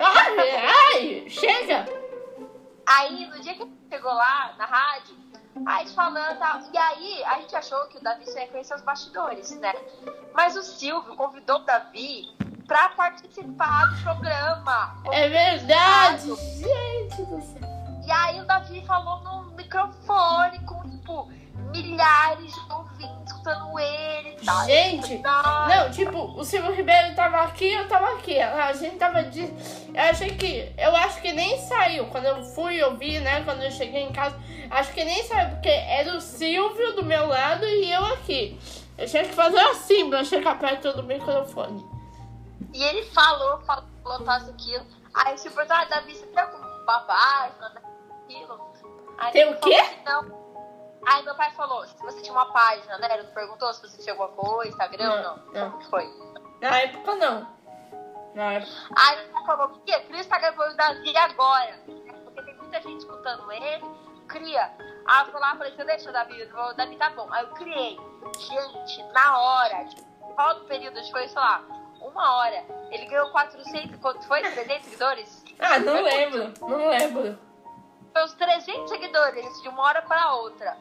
[0.00, 1.84] Ai, ai, chega!
[2.86, 5.16] Aí, no dia que chegou lá, na rádio,
[5.66, 6.60] a gente falando tal.
[6.72, 9.74] E aí, a gente achou que o Davi só ia conhecer os bastidores, né?
[10.32, 12.34] Mas o Silvio convidou o Davi
[12.66, 14.96] pra participar do programa.
[15.12, 16.26] É verdade!
[16.26, 17.74] Gente do céu.
[18.06, 21.28] E aí o Davi falou no microfone com, tipo,
[21.70, 24.64] milhares de ouvintes escutando ele e tal.
[24.66, 28.40] Gente, não, tipo, o Silvio Ribeiro tava aqui, eu tava aqui.
[28.40, 29.42] A gente tava de.
[29.42, 30.72] Eu achei que.
[30.76, 32.06] Eu acho que nem saiu.
[32.06, 33.42] Quando eu fui ouvir, né?
[33.42, 34.36] Quando eu cheguei em casa,
[34.70, 38.58] acho que nem saiu, porque era o Silvio do meu lado e eu aqui.
[38.96, 41.93] Eu tinha que fazer assim pra chegar perto do microfone.
[42.72, 44.86] E ele falou, falou, falou, tal, aquilo.
[45.14, 47.52] Aí o Silvio, ah, Davi, você tá com papai,
[48.24, 48.60] aquilo.
[49.18, 49.76] Aí Tem o quê?
[50.04, 50.44] Não.
[51.06, 53.18] Aí meu pai falou, se você tinha uma página, né?
[53.18, 55.36] Ele perguntou se você tinha alguma coisa, Instagram ou não.
[55.52, 55.70] Não.
[55.70, 56.34] Como que foi?
[56.60, 57.46] Na época não.
[58.34, 58.72] Na época.
[58.96, 61.78] Aí meu pai falou, cria, cria o Instagram do Davi agora.
[62.24, 63.84] Porque tem muita gente escutando ele.
[64.28, 64.72] Cria.
[65.06, 66.42] Aí eu fui lá e falei, você deixa o Davi?
[66.42, 67.28] O Davi tá bom.
[67.30, 68.00] Aí eu criei.
[68.38, 70.02] Gente, na hora, tipo,
[70.34, 71.00] qual do período?
[71.00, 71.62] Que foi, sei lá,
[72.08, 72.64] uma hora.
[72.90, 74.40] Ele ganhou 400, quanto foi?
[74.42, 75.44] 300 seguidores?
[75.58, 76.52] Ah, não lembro.
[76.60, 77.38] Não lembro.
[78.12, 80.76] Foi uns 300 seguidores de uma hora pra outra.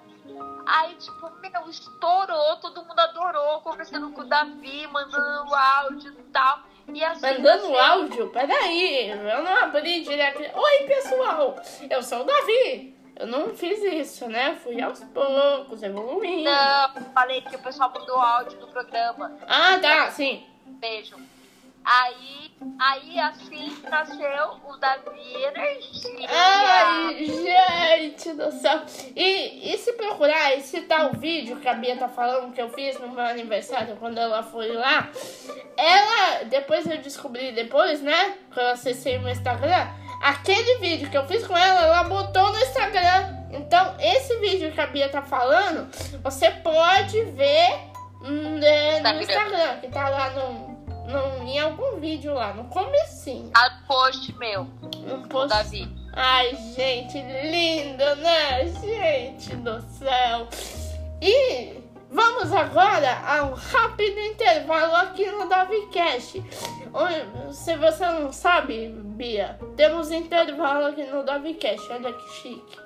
[0.66, 6.60] Aí, tipo, meu, estourou, todo mundo adorou, conversando com o Davi, mandando áudio e tal.
[6.88, 8.30] E assim, Mandando você- áudio?
[8.30, 10.40] Peraí, eu não abri direto.
[10.40, 11.56] Oi, pessoal,
[11.90, 12.94] eu sou o Davi.
[13.16, 14.56] Eu não fiz isso, né?
[14.64, 16.50] Fui aos poucos, evoluindo.
[16.50, 19.38] Não, falei que o pessoal mandou áudio do programa.
[19.48, 20.46] Ah, tá, sim.
[20.84, 21.16] Beijo.
[21.86, 26.28] Aí, aí assim nasceu o Davi Energia.
[26.30, 28.82] Ai, gente do céu.
[29.16, 32.62] E, e se procurar, e se tá o vídeo que a Bia tá falando que
[32.62, 35.10] eu fiz no meu aniversário quando ela foi lá,
[35.78, 38.38] ela, depois eu descobri depois, né?
[38.54, 39.88] Que eu acessei o meu Instagram,
[40.22, 43.38] aquele vídeo que eu fiz com ela, ela botou no Instagram.
[43.54, 45.90] Então, esse vídeo que a Bia tá falando,
[46.22, 47.94] você pode ver
[48.24, 49.22] hum, é, no.
[49.22, 50.73] Instagram, que tá lá no,
[51.08, 53.52] no, em algum vídeo lá, no comecinho.
[53.54, 56.04] A post meu, o post Davi.
[56.14, 58.66] Ai, gente, lindo, né?
[58.68, 60.48] Gente do céu.
[61.22, 66.44] E vamos agora a um rápido intervalo aqui no DaviCast.
[66.94, 71.92] Oi, Se você não sabe, Bia, temos intervalo aqui no DaviCast.
[71.92, 72.80] Olha que chique.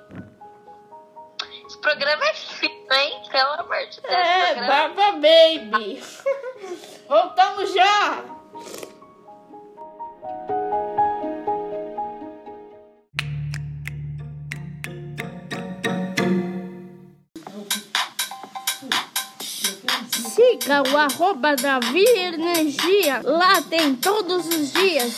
[1.78, 3.22] Esse programa é fino, hein?
[3.30, 4.12] Pelo amor de Deus.
[4.12, 4.88] É, programa...
[4.88, 6.02] Baba Baby.
[7.08, 8.24] Voltamos já.
[20.34, 23.20] Siga o arroba Davi Energia.
[23.22, 25.12] Lá tem todos os dias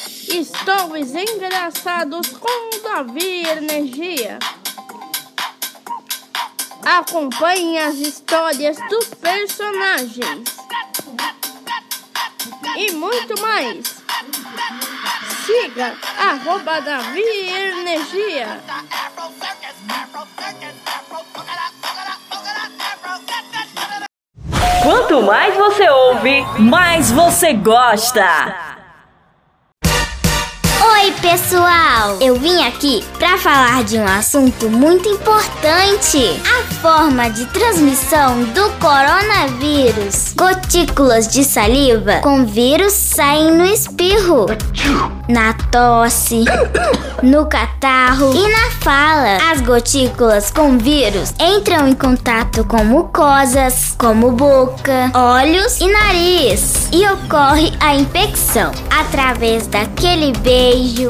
[0.44, 4.38] stories engraçados com o Davi Energia.
[6.98, 10.42] Acompanhe as histórias dos personagens.
[12.76, 14.02] E muito mais.
[15.46, 18.60] siga arroba Davi Energia.
[24.82, 28.69] Quanto mais você ouve, mais você gosta.
[31.22, 32.16] Pessoal!
[32.18, 38.70] Eu vim aqui para falar de um assunto muito importante: a forma de transmissão do
[38.78, 40.32] coronavírus.
[40.34, 44.46] Gotículas de saliva com vírus saem no espirro,
[45.28, 46.44] na tosse,
[47.22, 49.52] no catarro e na fala.
[49.52, 57.06] As gotículas com vírus entram em contato com mucosas, como boca, olhos e nariz, e
[57.06, 61.09] ocorre a infecção através daquele beijo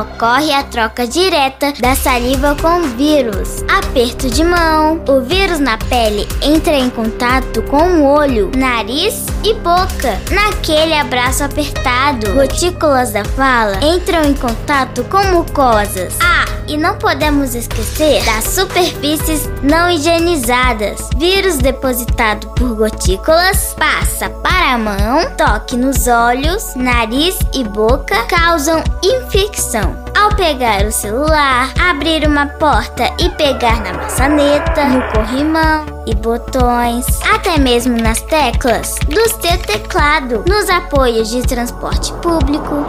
[0.00, 3.62] Ocorre a troca direta da saliva com o vírus.
[3.68, 5.00] Aperto de mão.
[5.08, 10.20] O vírus na pele entra em contato com o olho, nariz e boca.
[10.30, 16.16] Naquele abraço apertado, gotículas da fala entram em contato com mucosas.
[16.22, 21.00] Ah, e não podemos esquecer das superfícies não higienizadas.
[21.16, 28.82] Vírus depositado por gotículas passa para a mão, toque nos olhos, nariz e boca, causam
[29.02, 29.96] infecção.
[30.16, 37.06] Ao pegar o celular, abrir uma porta e pegar na maçaneta, no corrimão e botões,
[37.22, 42.84] até mesmo nas teclas do seu teclado, nos apoios de transporte público.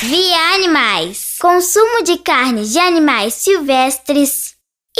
[0.00, 1.36] Via animais.
[1.40, 4.47] Consumo de carnes de animais silvestres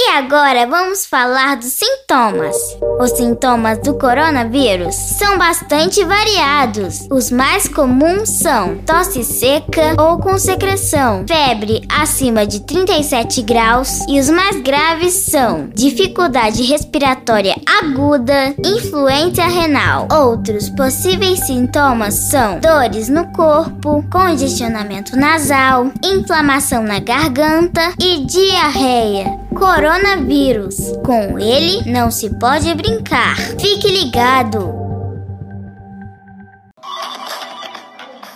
[0.01, 2.57] e agora vamos falar dos sintomas.
[3.01, 7.09] Os sintomas do coronavírus são bastante variados.
[7.11, 14.21] Os mais comuns são tosse seca ou com secreção, febre acima de 37 graus e
[14.21, 20.07] os mais graves são dificuldade respiratória aguda, influência renal.
[20.13, 29.49] Outros possíveis sintomas são dores no corpo, congestionamento nasal, inflamação na garganta e diarreia
[29.89, 30.77] coronavírus.
[31.03, 33.37] Com ele não se pode brincar.
[33.59, 34.59] Fique ligado.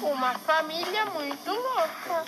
[0.00, 2.24] Uma família muito louca.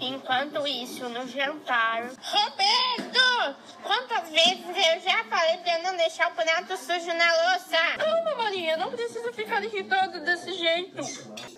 [0.00, 2.08] Enquanto isso, no jantar.
[2.22, 3.56] Roberto!
[3.82, 7.76] Quantas vezes eu já falei pra não deixar o prato sujo na louça?
[7.98, 11.02] Calma, Maria, não precisa ficar irritado desse jeito.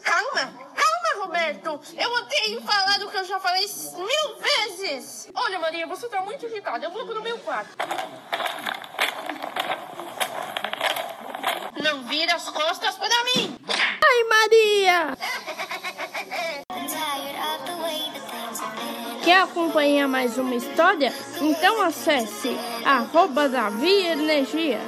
[0.03, 0.51] Calma,
[1.19, 1.81] Roberto.
[1.97, 5.29] Eu odeio falar do que eu já falei mil vezes.
[5.35, 6.85] Olha, Maria, você tá muito irritada.
[6.85, 7.77] Eu vou pro meu quarto.
[11.83, 13.59] Não vira as costas pra mim.
[13.69, 15.19] Ai, Maria!
[19.25, 21.13] Quer acompanhar mais uma história?
[21.41, 24.81] Então acesse arroba Davi Energia.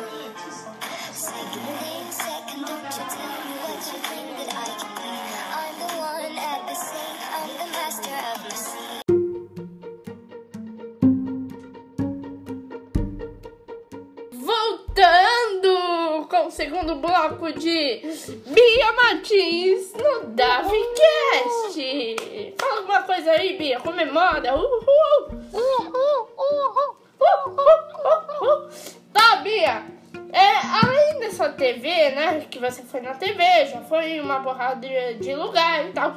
[18.46, 22.16] Bia Martins no DaviCast.
[22.58, 23.80] Fala alguma coisa aí, Bia.
[23.80, 24.54] Comemora.
[24.54, 25.28] Uhul.
[25.52, 26.28] Uhul.
[26.38, 26.96] Uhul.
[27.20, 28.68] Uhul.
[29.12, 29.84] Tá, Bia.
[30.32, 32.46] É, além dessa TV, né?
[32.48, 36.14] Que você foi na TV, já foi em uma porrada de, de lugar e tal.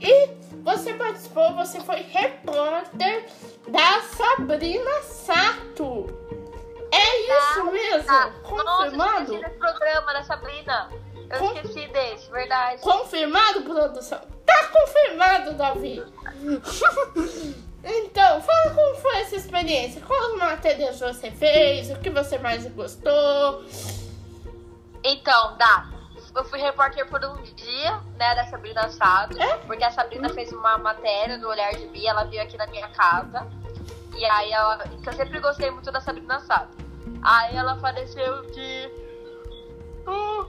[0.00, 0.28] E
[0.62, 3.26] você participou, você foi repórter
[3.66, 6.06] da Sabrina Sato.
[6.92, 8.04] É isso Tá, mesmo?
[8.06, 8.32] tá.
[8.64, 10.88] Nossa, eu programa da Sabrina.
[11.30, 12.80] Eu Com- esqueci desse, verdade.
[12.82, 14.20] Confirmado, produção?
[14.44, 16.04] Tá confirmado, Davi.
[17.84, 20.00] então, fala como foi essa experiência.
[20.02, 21.90] Quais matérias você fez?
[21.90, 23.64] O que você mais gostou?
[25.02, 25.88] Então, dá.
[26.34, 29.40] Eu fui repórter por um dia, né, da Sabrina Sato.
[29.40, 29.56] É?
[29.58, 32.88] Porque a Sabrina fez uma matéria no Olhar de Bia, ela veio aqui na minha
[32.88, 33.46] casa.
[34.14, 34.84] E aí ela.
[35.04, 36.76] Eu sempre gostei muito da Sabrina Sato.
[37.22, 38.90] Aí ela faleceu de.
[40.06, 40.46] Uh,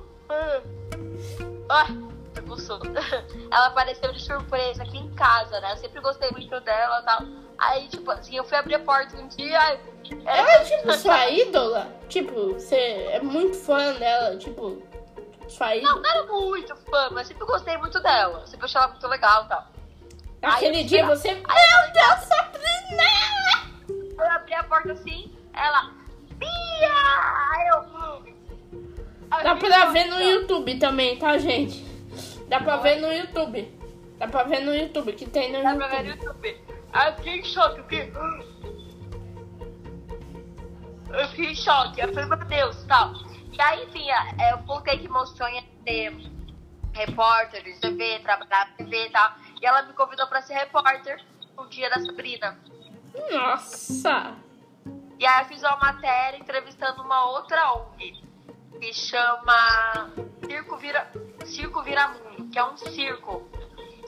[2.48, 2.84] com sono.
[3.52, 5.74] Ela apareceu de surpresa aqui em casa, né?
[5.74, 7.22] Eu sempre gostei muito dela e tal.
[7.58, 9.60] Aí, tipo assim, eu fui abrir a porta um dia.
[9.60, 9.80] aí-
[10.26, 11.88] Ela é tipo sua ídola?
[12.08, 12.76] Tipo, você
[13.12, 14.82] é muito fã dela, tipo,
[15.50, 15.96] sua Não, ídola.
[16.02, 18.46] não era muito fã, mas sempre gostei muito dela.
[18.48, 19.68] Sempre achei ela muito legal e tal.
[20.44, 21.30] Aquele dia você.
[21.30, 23.04] aí Meu Deus, Sabrina!
[24.18, 25.92] Eu abri a porta assim, ela.
[26.36, 26.50] Bia!
[27.52, 28.37] Aí eu.
[29.44, 31.86] Dá pra ver no YouTube também, tá, gente?
[32.48, 33.72] Dá pra ver no YouTube.
[34.18, 36.48] Dá pra ver no YouTube, que tem no Dá pra ver no YouTube.
[36.48, 36.78] YouTube.
[36.94, 38.14] Aí eu fiquei em choque, eu fiquei.
[41.10, 42.02] Eu fiquei em choque.
[42.02, 43.14] Eu falei, meu Deus, tal.
[43.52, 46.16] E aí, enfim, é, eu contei que meu sonho é ser
[46.94, 49.32] repórter de TV, trabalhar na TV e tal.
[49.62, 51.24] E ela me convidou pra ser repórter
[51.56, 52.58] no dia da Sabrina.
[53.32, 54.36] Nossa!
[55.20, 58.27] E aí eu fiz uma matéria entrevistando uma outra ONG
[58.80, 60.12] que chama
[60.46, 61.12] Circo Vira,
[61.46, 63.48] Circo Vira Mundo, que é um circo.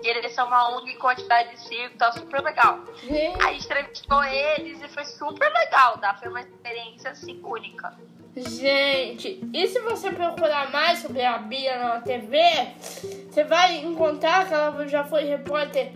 [0.01, 2.79] E eles são uma ONG com atividade de circo, tá super legal.
[3.03, 6.15] Gente, Aí entrevistou eles e foi super legal, tá?
[6.15, 7.93] Foi uma experiência assim única.
[8.35, 12.37] gente, e se você procurar mais sobre a Bia na TV,
[13.29, 15.91] você vai encontrar que ela já foi repórter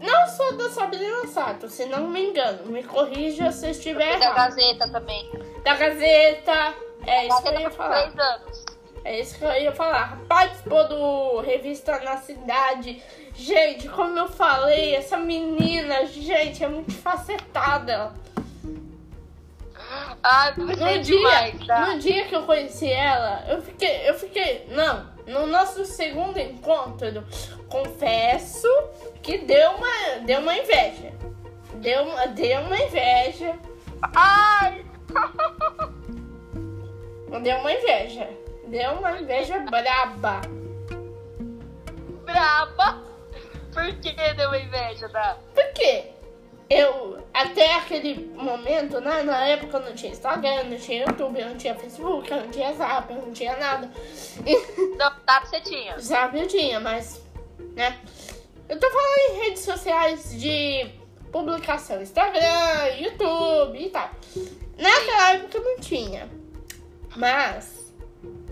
[0.00, 2.66] não só da Sabrina Sato, se não me engano.
[2.70, 4.36] Me corrija se eu estiver E da errado.
[4.36, 5.28] Gazeta também.
[5.64, 6.74] Da Gazeta.
[7.08, 8.12] É isso que eu ia falar.
[8.18, 8.64] anos.
[9.04, 10.18] É isso que eu ia falar.
[10.28, 13.02] Participou do Revista na Cidade.
[13.34, 18.12] Gente, como eu falei, essa menina, gente, é muito facetada.
[20.22, 21.86] Ai, No dia, tá?
[21.86, 27.24] no dia que eu conheci ela, eu fiquei, eu fiquei, não, no nosso segundo encontro,
[27.68, 28.68] confesso
[29.22, 31.12] que deu uma, deu uma inveja.
[31.74, 33.56] Deu uma, deu uma inveja.
[34.14, 34.84] Ai!
[37.42, 38.28] Deu uma inveja.
[38.66, 40.40] Deu uma inveja braba.
[42.24, 43.02] Braba!
[43.72, 45.38] Por que deu uma inveja, tá?
[45.54, 46.10] Porque
[46.70, 51.48] eu, até aquele momento, né, na época eu não tinha Instagram, não tinha YouTube, eu
[51.48, 53.90] não tinha Facebook, eu não tinha Zap, eu não tinha nada.
[54.98, 55.98] Não, que você tinha.
[55.98, 57.22] Zap eu tinha, mas,
[57.74, 57.98] né,
[58.68, 60.90] eu tô falando em redes sociais de
[61.32, 64.10] publicação, Instagram, YouTube e tal.
[64.76, 66.28] Naquela época eu não tinha,
[67.18, 67.94] mas,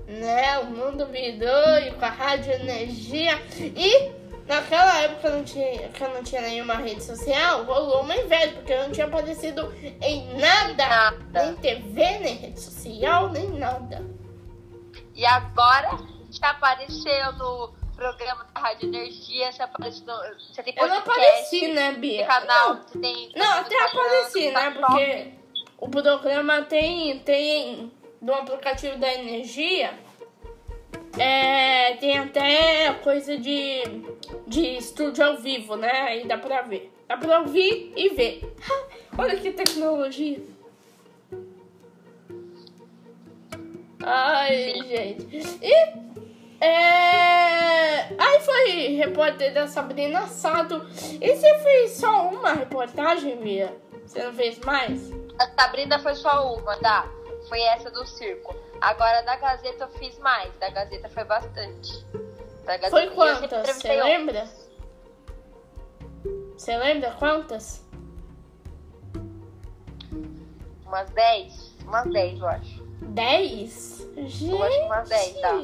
[0.07, 6.05] né, o mundo virou e com a rádio energia e Naquela época não tinha, que
[6.05, 10.38] eu não tinha nenhuma rede social, rolou uma inveja, porque eu não tinha aparecido em
[10.38, 11.42] nada, Nada.
[11.46, 14.07] nem TV, nem rede social, nem nada.
[15.16, 15.98] E agora
[16.31, 20.14] já apareceu no programa da Rádio Energia, você apareceu no.
[20.38, 22.26] Você tem Eu não podcast, apareci, né, Bia?
[22.29, 23.33] Canal, Não, você tem.
[23.35, 24.87] não até apareci, né, TikTok.
[24.87, 25.33] porque
[25.79, 27.92] o programa tem, tem
[28.27, 29.95] no aplicativo da Energia,
[31.17, 33.85] é, tem até coisa de,
[34.49, 36.93] de estúdio ao vivo, né, aí dá pra ver.
[37.07, 38.53] Dá pra ouvir e ver.
[39.17, 40.41] Olha que tecnologia.
[44.03, 45.59] Ai, gente.
[45.62, 45.73] E
[46.61, 48.09] é...
[48.19, 50.85] aí foi repórter da Sabrina Sato.
[51.21, 53.73] E você fez só uma reportagem, Mia?
[54.05, 55.12] Você não fez mais?
[55.39, 57.09] A Sabrina foi só uma, tá?
[57.48, 58.54] Foi essa do circo.
[58.80, 60.52] Agora da Gazeta eu fiz mais.
[60.59, 62.04] Da Gazeta foi bastante.
[62.64, 63.76] Da Gazeta, Foi quantas?
[63.76, 64.48] Você lembra?
[66.56, 67.85] Você lembra quantas?
[70.85, 71.76] Umas 10.
[71.85, 72.85] Umas 10, eu acho.
[73.02, 74.09] Dez?
[74.16, 74.50] Gente.
[74.50, 75.54] Eu acho umas 10, tá?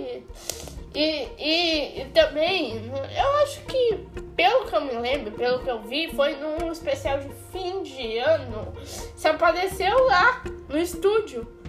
[0.94, 5.80] E, e, e também, eu acho que, pelo que eu me lembro, pelo que eu
[5.80, 8.74] vi, foi num especial de fim de ano.
[8.84, 11.61] Você apareceu lá, no estúdio.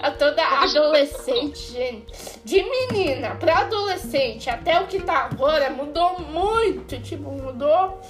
[0.00, 2.40] A toda adolescente, gente.
[2.44, 7.00] De menina pra adolescente, até o que tá agora, mudou muito.
[7.00, 8.00] Tipo, mudou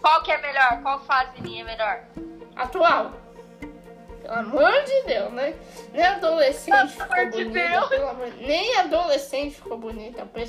[0.00, 0.80] Qual que é melhor?
[0.82, 2.00] Qual fase minha é melhor?
[2.56, 3.12] atual.
[4.22, 5.54] Pelo amor de Deus, né?
[5.92, 7.86] Nem adolescente Pelo ficou de bonita.
[7.88, 10.26] Pelo amor- Nem adolescente ficou bonita.
[10.26, 10.44] Pre-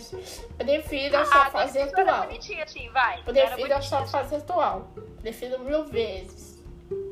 [0.58, 2.25] Prefiro a sua Ah, fase mas era atual.
[2.27, 3.21] bonitinha assim, vai.
[3.23, 4.12] Prefiro a sua assim.
[4.12, 4.88] fase atual.
[5.21, 6.48] Prefiro mil vezes.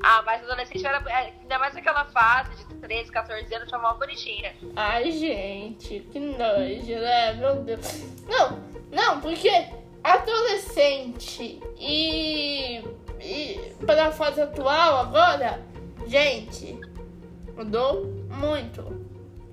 [0.03, 0.97] Ah, mas adolescente era.
[1.09, 4.53] é, Ainda mais naquela fase de 13, 14 anos, foi mó bonitinha.
[4.75, 7.33] Ai, gente, que nojo, né?
[7.33, 8.03] Meu Deus.
[8.27, 8.59] Não,
[8.91, 9.49] não, porque
[10.03, 12.77] adolescente e,
[13.19, 15.61] e para a fase atual agora,
[16.07, 16.79] gente,
[17.55, 19.05] mudou muito.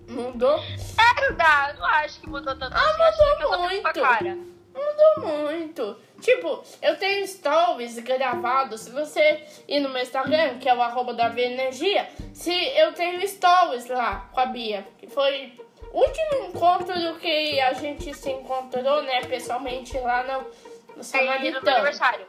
[0.06, 3.42] Mudou, É verdade, eu não acho que mudou tanto Ah, assim.
[3.42, 4.53] Mudou mesma muito.
[4.74, 5.96] Mudou muito.
[6.20, 8.82] Tipo, eu tenho stories gravados.
[8.82, 13.26] Se você ir no meu Instagram, que é o arroba da Energia, se eu tenho
[13.26, 15.52] stories lá com a Bia, que foi
[15.92, 21.62] o último encontro do que a gente se encontrou, né, pessoalmente lá no, no Samaritano.
[21.62, 22.26] meu aniversário.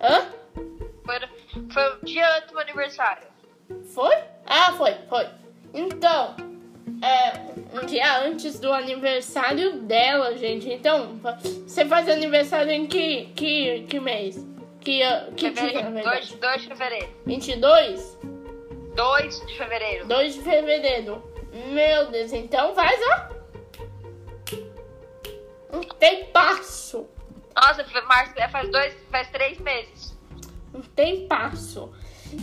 [0.00, 0.32] Hã?
[1.04, 1.20] Foi,
[1.72, 3.26] foi o dia do meu aniversário.
[3.94, 4.14] Foi?
[4.46, 5.26] Ah, foi, foi.
[5.72, 6.36] Então,
[7.02, 10.70] é um dia antes do aniversário dela, gente.
[10.70, 11.20] Então,
[11.66, 14.46] você faz aniversário em que, que, que mês?
[14.80, 16.36] Que, ah, que dia, Fevereiro, 2, verdade?
[16.36, 17.08] 2 de fevereiro.
[17.26, 18.18] 22?
[18.94, 20.06] 2 de fevereiro.
[20.06, 21.34] 2 de fevereiro.
[21.72, 23.34] Meu Deus, então faz, ó.
[25.76, 27.08] Um tempasso.
[27.54, 27.84] Nossa,
[28.36, 30.16] é, faz dois, faz três meses.
[30.72, 31.92] Um tempasso.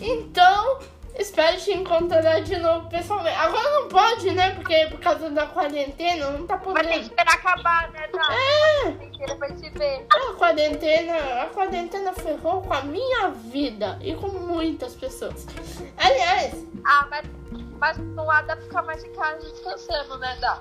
[0.01, 0.79] Então,
[1.15, 3.37] Espero te encontrar de novo pessoalmente.
[3.37, 4.51] Agora não pode, né?
[4.55, 7.01] Porque por causa da quarentena não tá Mas tem que podendo.
[7.03, 8.27] esperar acabar, né, Dá?
[8.33, 10.05] É, que pra se ver.
[10.09, 15.45] a quarentena, a quarentena ferrou com a minha vida e com muitas pessoas.
[15.97, 16.55] Aliás,
[16.85, 17.25] Ah, mas,
[17.77, 20.59] mas não há dá pra ficar mais em casa descansando, né, Dá?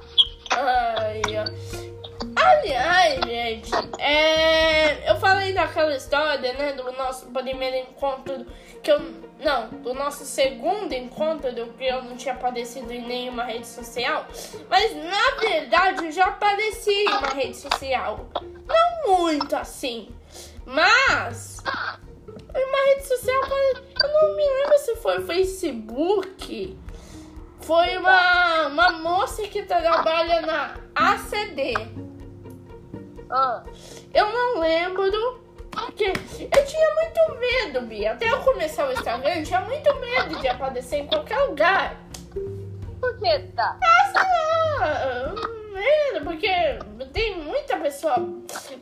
[0.50, 1.99] ai, ó.
[2.36, 8.46] Aliás, gente, é, eu falei daquela história, né, do nosso primeiro encontro
[8.82, 9.00] que eu
[9.40, 14.26] não, do nosso segundo encontro do que eu não tinha aparecido em nenhuma rede social,
[14.68, 18.26] mas na verdade eu já apareci em uma rede social,
[18.66, 20.14] não muito assim,
[20.66, 21.58] mas
[22.54, 23.42] uma rede social,
[24.02, 26.78] eu não me lembro se foi Facebook.
[27.60, 31.74] Foi uma, uma moça que trabalha na ACD.
[33.30, 33.62] Ah,
[34.12, 35.40] Eu não lembro.
[35.70, 38.12] Porque eu tinha muito medo, Bia.
[38.12, 41.96] Até eu começar o Instagram, eu tinha muito medo de aparecer em qualquer lugar.
[43.00, 43.78] por que, Dá?
[43.82, 45.50] Ah, sei lá.
[45.72, 46.48] Medo, porque
[47.12, 48.16] tem muita pessoa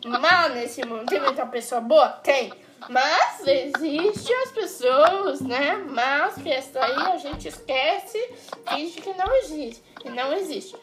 [0.06, 1.06] má nesse mundo.
[1.06, 2.08] Tem muita pessoa boa?
[2.08, 2.52] Tem.
[2.88, 5.76] Mas existe as pessoas, né?
[5.90, 8.34] Mas que essa aí a gente esquece,
[8.68, 9.82] finge que não existe.
[10.00, 10.76] Que não existe.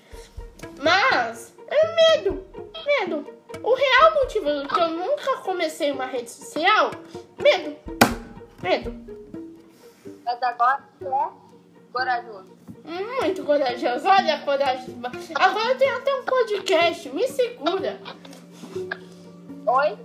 [0.82, 2.46] Mas é medo,
[2.86, 3.35] medo.
[3.64, 6.92] O real motivo do que eu nunca comecei uma rede social,
[7.42, 7.76] medo.
[8.62, 8.94] Medo.
[10.24, 11.30] Mas agora é
[11.92, 12.56] corajoso.
[12.86, 14.08] Muito corajoso.
[14.08, 14.96] Olha a coragem.
[15.36, 17.10] Agora eu tenho até um podcast.
[17.10, 18.00] Me segura.
[19.68, 19.98] Oi?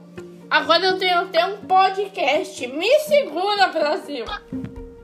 [0.51, 2.67] Agora eu tenho até um podcast.
[2.67, 4.25] Me segura, Brasil.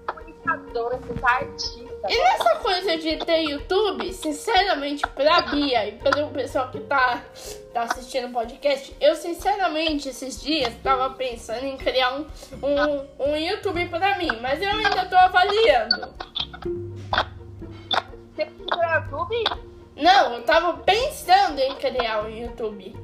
[0.06, 1.85] Comunicador, esses artistas.
[2.08, 7.22] E nessa coisa de ter YouTube, sinceramente, pra Bia e para o pessoal que tá,
[7.72, 12.26] tá assistindo o podcast, eu sinceramente esses dias tava pensando em criar um,
[12.62, 16.14] um, um YouTube pra mim, mas eu ainda tô avaliando.
[18.34, 19.44] Você procura YouTube?
[19.96, 22.94] Não, eu tava pensando em criar um YouTube.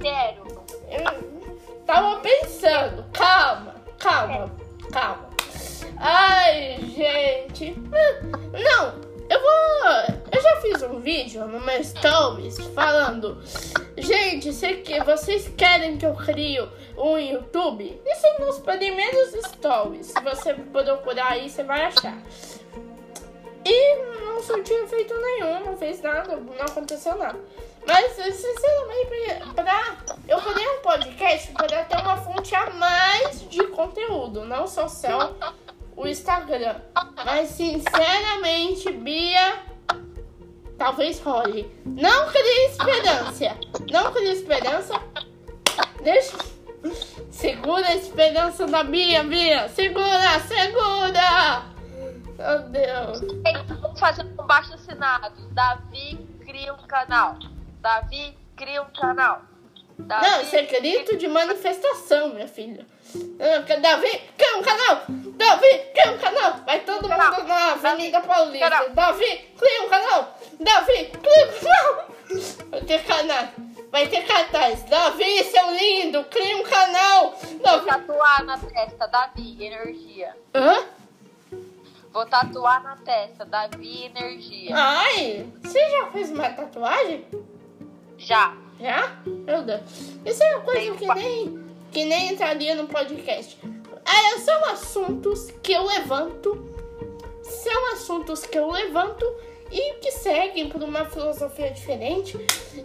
[0.00, 0.44] Sério.
[0.88, 4.52] Eu tava pensando, calma, calma,
[4.92, 5.25] calma.
[5.98, 7.74] Ai, gente.
[8.52, 8.94] Não,
[9.28, 10.16] eu vou.
[10.32, 13.42] Eu já fiz um vídeo no meu stories falando.
[13.96, 16.60] Gente, se que vocês querem que eu crie
[16.96, 18.00] um YouTube?
[18.04, 20.06] Isso nos primeiros stories.
[20.06, 22.18] Se você procurar aí, você vai achar.
[23.64, 27.38] E não surtiu efeito nenhum, não fez nada, não aconteceu nada.
[27.86, 29.96] Mas, sinceramente, pra
[30.52, 35.34] criei um podcast para ter uma fonte a mais de conteúdo, não só só
[35.96, 36.76] o Instagram.
[37.24, 39.62] Mas, sinceramente, Bia,
[40.78, 41.70] talvez role.
[41.84, 43.56] Não crie esperança.
[43.90, 45.00] Não crie esperança.
[46.02, 46.36] Deixa.
[47.30, 49.68] Segura a esperança da Bia, Bia.
[49.70, 51.64] Segura, segura.
[52.38, 53.20] Meu Deus.
[53.80, 55.48] Vamos fazer um baixo assinado.
[55.52, 57.38] Davi cria um canal.
[57.80, 59.42] Davi cria um canal.
[59.98, 62.86] Davi Não, isso é grito de manifestação, minha filha.
[63.40, 65.02] Ah, Davi, quer um canal?
[65.08, 66.60] Davi, quer um canal?
[66.66, 67.32] Vai todo Canal.
[67.32, 68.70] mundo na Avenida Paulista.
[68.70, 68.90] Canal.
[68.90, 70.38] Davi, cria um canal.
[70.60, 72.08] Davi, cria um canal.
[72.70, 73.48] Vai ter canal.
[73.90, 74.82] Vai ter cartaz.
[74.84, 77.30] Davi, seu lindo, cria um canal.
[77.40, 77.86] Vou Davi.
[77.86, 80.36] tatuar na testa, Davi, energia.
[80.54, 80.84] Hã?
[82.12, 84.74] Vou tatuar na testa, Davi, energia.
[84.76, 87.24] Ai, você já fez uma tatuagem?
[88.18, 88.54] Já.
[88.80, 89.16] Já?
[89.24, 89.80] Meu Deus.
[90.24, 93.58] Isso é uma coisa que nem, que nem entraria no podcast.
[94.04, 96.74] É, são assuntos que eu levanto.
[97.42, 99.24] São assuntos que eu levanto
[99.70, 102.36] e que seguem por uma filosofia diferente.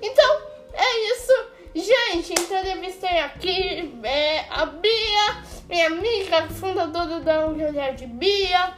[0.01, 0.41] Então,
[0.73, 1.45] é isso.
[1.73, 8.73] Gente, entrevistei aqui é, a Bia, minha amiga, fundadora da Olhar de Bia.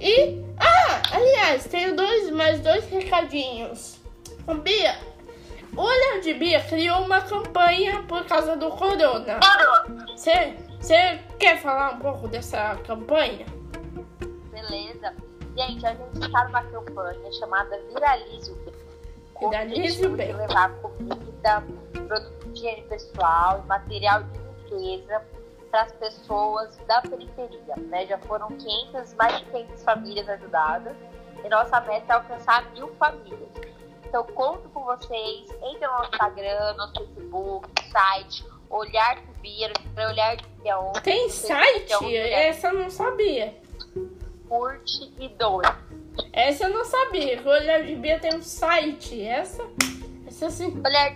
[0.00, 3.98] E, ah, aliás, tenho dois, mais dois recadinhos.
[4.62, 4.98] Bia,
[5.78, 9.38] o Olhar de Bia criou uma campanha por causa do corona.
[10.16, 13.46] Você quer falar um pouco dessa campanha?
[14.50, 15.14] Beleza.
[15.56, 18.74] Gente, a gente está numa campanha chamada Viralize o Bem.
[19.38, 20.32] Viralize o Bem.
[20.32, 21.62] levar comida,
[21.92, 25.22] produto de higiene pessoal e material de limpeza
[25.70, 27.76] para as pessoas da periferia.
[27.88, 28.04] Né?
[28.06, 30.96] Já foram 500, mais de 500 famílias ajudadas
[31.44, 33.77] e nossa meta é alcançar mil famílias.
[34.08, 35.50] Então, conto com vocês.
[35.62, 41.00] Entre no Instagram, no Facebook, no site, Olhar de Bia, para Olhar de ontem.
[41.02, 42.16] Tem site?
[42.16, 43.54] é Essa eu não sabia.
[44.48, 45.64] curte e doe.
[46.32, 47.40] Essa eu não sabia.
[47.42, 49.22] O Olhar de Bia tem um site.
[49.22, 49.62] Essa,
[50.26, 50.80] essa sim.
[50.84, 51.12] Olhar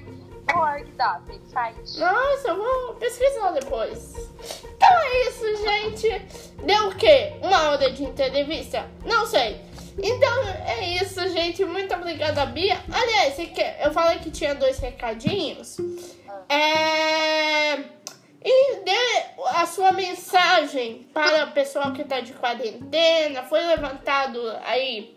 [0.54, 1.98] org dá, tem site.
[1.98, 4.14] Nossa, eu vou pesquisar depois.
[4.64, 6.18] Então é isso, gente.
[6.62, 7.32] Deu o quê?
[7.40, 8.86] Um uma hora de entrevista?
[9.04, 9.60] Não sei.
[9.98, 11.64] Então é isso, gente.
[11.64, 12.78] Muito obrigada, Bia.
[12.92, 13.36] Aliás,
[13.84, 15.76] eu falei que tinha dois recadinhos.
[16.48, 17.74] É...
[18.44, 19.24] E dê
[19.54, 23.44] a sua mensagem para o pessoal que está de quarentena.
[23.44, 25.16] Foi levantado aí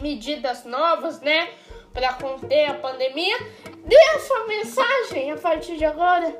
[0.00, 1.50] medidas novas, né?
[1.92, 3.36] Para conter a pandemia.
[3.84, 6.34] Dê a sua mensagem a partir de agora.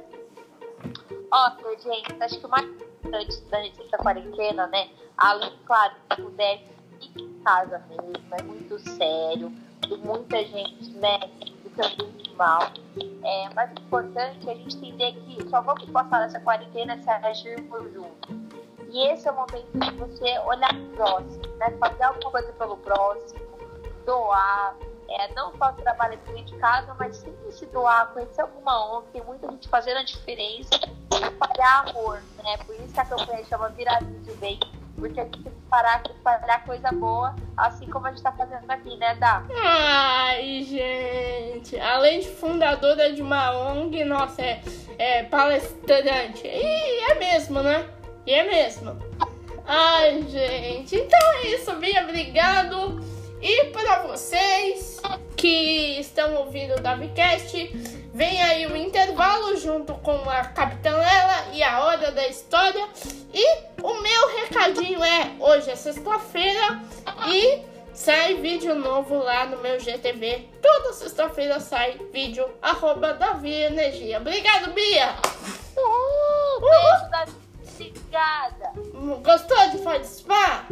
[1.31, 1.51] Ó,
[1.83, 4.89] gente, acho que o mais importante da gente da quarentena, né?
[5.17, 6.63] Além, claro, se puder,
[7.03, 8.13] fique em casa mesmo.
[8.33, 9.53] É muito sério.
[9.89, 11.19] E muita gente, né?
[11.63, 12.71] Fica muito mal.
[13.25, 17.11] É, mas o importante é a gente entender que só vamos passar essa quarentena se
[17.11, 18.31] agirmos juntos.
[18.91, 21.71] E esse é o momento de você olhar o próximo, né?
[21.79, 23.41] Fazer alguma coisa pelo próximo,
[24.05, 24.77] doar,
[25.09, 29.25] é, não só trabalhar dentro de casa, mas sempre se doar, conhecer alguma ONG, tem
[29.25, 30.79] muita gente fazendo a diferença
[31.43, 32.57] espalhar amor, né?
[32.67, 34.59] Por isso que a campanha chama Virados de Bem,
[34.97, 38.95] porque a gente parar de espalhar coisa boa, assim como a gente tá fazendo aqui,
[38.99, 39.43] né, Dá?
[39.57, 44.61] Ai, gente, além de fundadora de uma ONG, nossa, é,
[44.99, 46.47] é palestrante.
[46.47, 47.89] E é mesmo, né?
[48.27, 48.99] E é mesmo.
[49.65, 50.95] Ai, gente.
[50.95, 52.03] Então é isso, Bia.
[52.03, 53.01] Obrigado.
[53.41, 55.01] E para vocês
[55.35, 61.63] que estão ouvindo o DaviCast, vem aí o intervalo junto com a Capitã Lela e
[61.63, 62.89] a Hora da História.
[63.33, 66.81] E o meu recadinho é: hoje é sexta-feira
[67.29, 67.63] e
[67.95, 70.49] sai vídeo novo lá no meu GTV.
[70.61, 74.19] Toda sexta-feira sai vídeo, arroba Davi Energia.
[74.19, 75.15] Obrigado, Bia!
[75.77, 76.61] Uhul!
[76.61, 77.43] Beijo!
[77.75, 78.73] Obrigada!
[79.23, 80.69] Gostou de participar?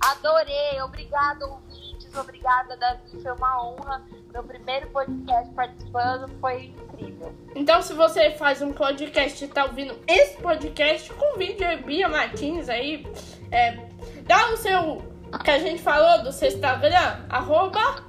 [0.00, 0.80] Adorei!
[0.82, 1.60] Obrigado,
[2.08, 2.18] ouvintes!
[2.18, 3.22] Obrigada, Davi!
[3.22, 4.02] Foi uma honra.
[4.32, 7.34] Meu primeiro podcast participando foi incrível.
[7.54, 12.68] Então, se você faz um podcast e tá ouvindo esse podcast, convide a Bia Martins
[12.68, 13.06] aí.
[13.50, 13.72] É,
[14.22, 15.02] dá o seu
[15.44, 18.06] que a gente falou do seu Instagram, arroba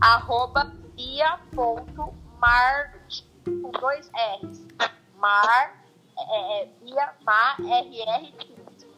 [0.00, 1.30] arroba bia.mart
[3.44, 4.10] com dois
[4.42, 4.66] R's.
[5.16, 5.84] Mar
[6.18, 8.32] é, é, Bia Mar RR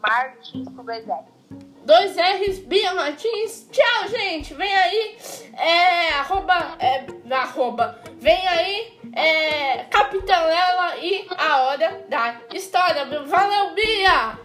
[0.01, 1.42] Martins com dois R's.
[1.85, 3.69] Dois R's, Bia Martins.
[3.71, 4.55] Tchau, gente.
[4.55, 5.17] Vem aí.
[5.59, 6.13] É.
[6.15, 6.77] Arroba.
[6.79, 8.01] É, arroba.
[8.19, 8.99] Vem aí.
[9.15, 9.85] É.
[9.85, 13.05] Capitão Ela e a hora da história.
[13.05, 14.39] Valeu, Bia!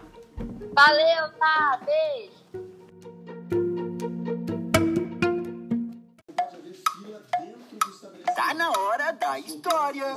[0.74, 1.80] Valeu, tá?
[1.84, 2.38] Beijo!
[8.34, 10.14] Tá na hora da história.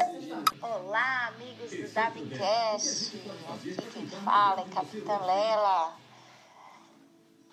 [0.61, 3.21] Olá, amigos do DaviCast.
[3.53, 5.93] Aqui quem fala é Capitã Lela.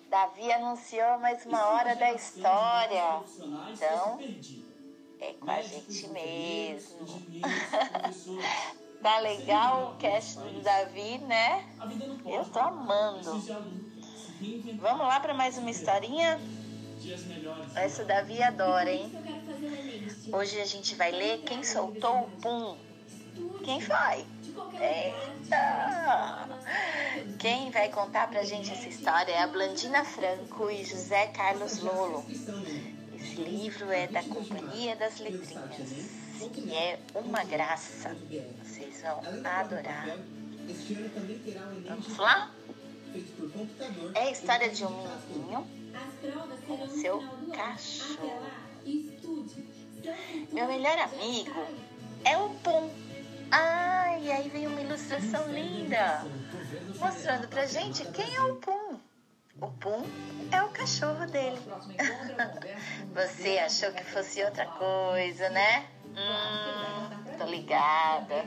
[0.09, 3.23] Davi anunciou mais uma hora da história.
[3.73, 4.19] Então,
[5.21, 6.99] é com a gente mesmo.
[9.03, 11.63] tá legal o cast do Davi, né?
[12.25, 13.33] Eu tô amando.
[14.79, 16.41] Vamos lá para mais uma historinha?
[17.75, 19.13] Essa o Davi adora, hein?
[20.33, 22.88] Hoje a gente vai ler Quem Soltou o Pum.
[23.69, 24.25] Quem foi?
[24.81, 26.49] Eita!
[27.39, 32.25] Quem vai contar pra gente essa história é a Blandina Franco e José Carlos Lolo.
[33.15, 35.91] Esse livro é da Companhia das Letrinhas
[36.57, 38.17] e é uma graça.
[38.65, 40.17] Vocês vão adorar.
[41.87, 42.51] Vamos lá?
[44.15, 44.97] É a história de um
[45.29, 45.67] menininho
[46.67, 47.23] com seu
[47.55, 48.47] cachorro.
[50.55, 51.67] Meu melhor amigo
[52.25, 53.08] é o Pum.
[53.51, 56.25] Ah, e aí vem uma ilustração linda,
[56.99, 58.99] mostrando pra gente quem é o Pum.
[59.61, 60.05] O Pum
[60.53, 61.59] é o cachorro dele.
[63.15, 65.87] Você achou que fosse outra coisa, né?
[66.07, 68.45] Hum, tô ligada.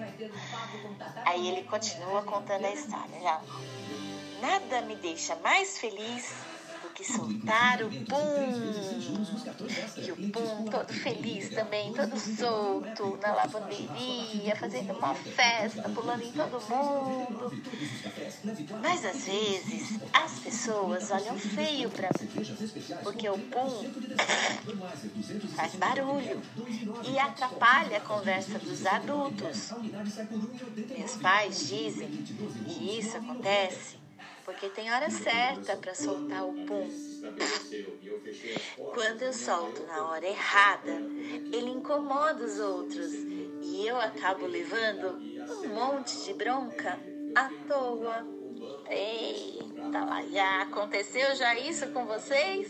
[1.25, 3.19] Aí ele continua contando a história.
[3.21, 3.41] Já.
[4.41, 6.33] Nada me deixa mais feliz
[7.01, 8.71] que soltar o pum.
[9.97, 16.31] E o pum todo feliz também, todo solto na lavanderia, fazendo uma festa, pulando em
[16.31, 17.51] todo mundo.
[18.81, 22.29] Mas às vezes as pessoas olham feio para mim,
[23.03, 23.91] porque o pum
[25.55, 26.41] faz barulho
[27.03, 29.73] e atrapalha a conversa dos adultos.
[30.97, 34.00] Meus pais dizem que isso acontece
[34.51, 36.89] porque tem hora certa para soltar o pum.
[38.93, 40.91] Quando eu solto na hora errada,
[41.53, 43.13] ele incomoda os outros
[43.61, 45.17] e eu acabo levando
[45.63, 46.99] um monte de bronca
[47.33, 48.27] à toa.
[48.89, 52.69] Eita, lá já aconteceu já isso com vocês?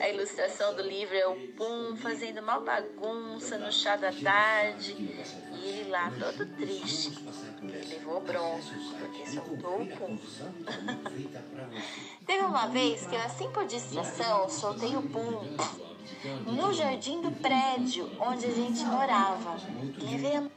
[0.00, 5.66] A ilustração do livro é o Pum fazendo mal bagunça no chá da tarde e
[5.66, 7.18] ele lá todo triste.
[7.62, 8.62] Ele levou bronca
[9.00, 10.18] porque soltou o Pum.
[12.26, 15.56] Teve uma vez que eu, assim por distração, soltei o Pum
[16.46, 19.56] no jardim do prédio onde a gente morava.
[19.98, 20.48] Levei a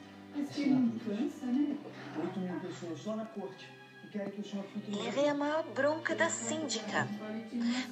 [4.90, 7.08] Levei a maior bronca da síndica.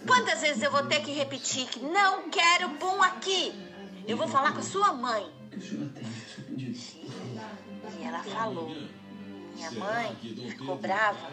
[0.05, 3.53] Quantas vezes eu vou ter que repetir que não quero pum aqui?
[4.07, 5.25] Eu vou falar com a sua mãe.
[7.97, 8.69] E ela falou.
[9.55, 11.31] Minha mãe ficou brava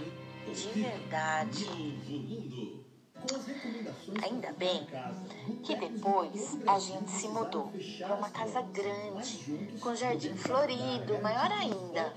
[0.54, 1.66] de verdade.
[4.22, 4.86] Ainda bem
[5.62, 12.12] que depois a gente se mudou para uma casa grande, com jardim florido, maior ainda.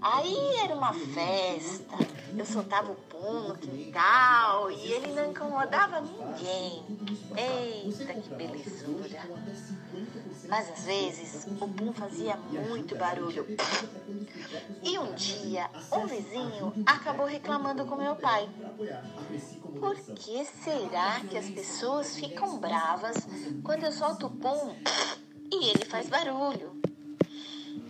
[0.00, 1.96] Aí era uma festa,
[2.36, 4.53] eu soltava o pum no quintal e
[5.14, 6.84] não incomodava ninguém.
[7.36, 9.22] Eita, que belezura!
[10.48, 13.46] Mas às vezes o pum fazia muito barulho.
[14.82, 18.48] E um dia, um vizinho acabou reclamando com meu pai.
[19.78, 23.16] Por que será que as pessoas ficam bravas
[23.62, 24.74] quando eu solto o pum
[25.52, 26.80] e ele faz barulho?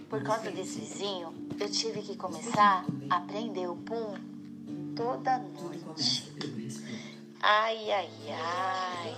[0.09, 4.15] Por causa desse vizinho, eu tive que começar a prender o pum
[4.95, 6.33] toda noite.
[7.47, 9.15] Ai, ai, ai.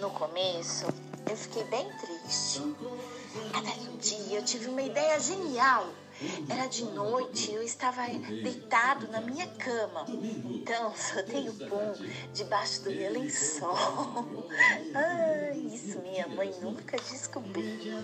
[0.00, 0.86] No começo,
[1.30, 2.60] eu fiquei bem triste.
[3.54, 5.86] Até um dia eu tive uma ideia genial.
[6.48, 8.02] Era de noite, eu estava
[8.42, 10.08] deitado na minha cama.
[10.44, 11.94] Então, soltei o pum
[12.34, 13.76] debaixo do meu lençol.
[14.92, 17.94] Ai, isso minha mãe nunca descobriu.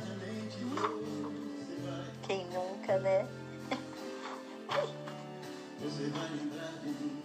[2.29, 3.27] Quem nunca, né?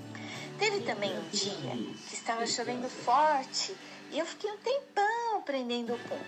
[0.58, 1.72] Teve também um dia
[2.08, 3.76] que estava chovendo forte
[4.12, 6.20] e eu fiquei um tempão prendendo o pum.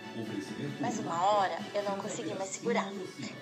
[0.79, 2.91] Mas uma hora eu não consegui mais segurar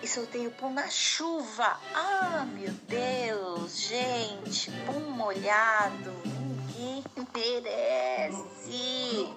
[0.02, 1.80] e soltei o pum na chuva.
[1.94, 7.04] Ah, meu Deus, gente, pum molhado, ninguém
[7.34, 9.34] merece.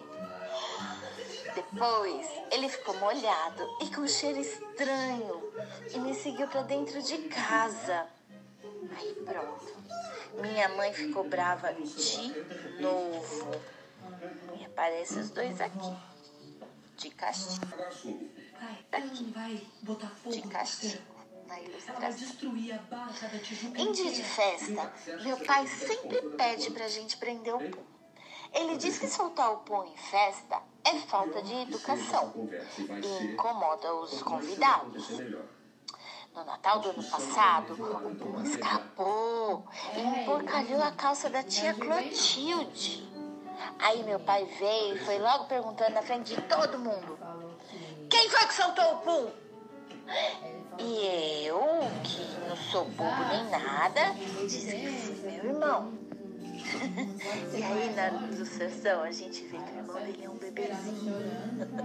[1.54, 5.42] Depois ele ficou molhado e com um cheiro estranho
[5.94, 8.06] e me seguiu para dentro de casa.
[8.94, 9.76] Aí pronto.
[10.40, 13.50] Minha mãe ficou brava de novo.
[14.58, 15.96] E aparecem os dois aqui.
[16.96, 17.66] De castigo.
[18.92, 19.26] Aqui.
[20.30, 21.16] De castigo.
[21.46, 22.26] Na ilustração.
[23.76, 27.84] Em dia de festa, meu pai sempre pede pra gente prender o pum.
[28.52, 32.32] Ele diz que soltar o pum em festa é falta de educação
[32.78, 35.08] e incomoda os convidados.
[36.36, 39.64] No Natal do ano passado, o Pum escapou
[39.96, 43.08] e emporcalhou a calça da tia Clotilde.
[43.78, 47.18] Aí meu pai veio e foi logo perguntando na frente de todo mundo:
[48.10, 49.30] Quem foi que soltou o Pum?
[50.78, 51.58] E eu,
[52.04, 54.12] que não sou bobo nem nada,
[54.42, 55.92] disse que foi meu irmão.
[57.56, 61.14] e aí na ilustração a gente vê que o irmão dele é um bebezinho.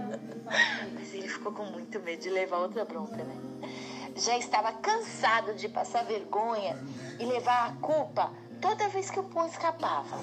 [0.92, 3.52] Mas ele ficou com muito medo de levar outra bronca, né?
[4.16, 6.76] Já estava cansado de passar vergonha
[7.18, 10.18] e levar a culpa toda vez que o pão escapava.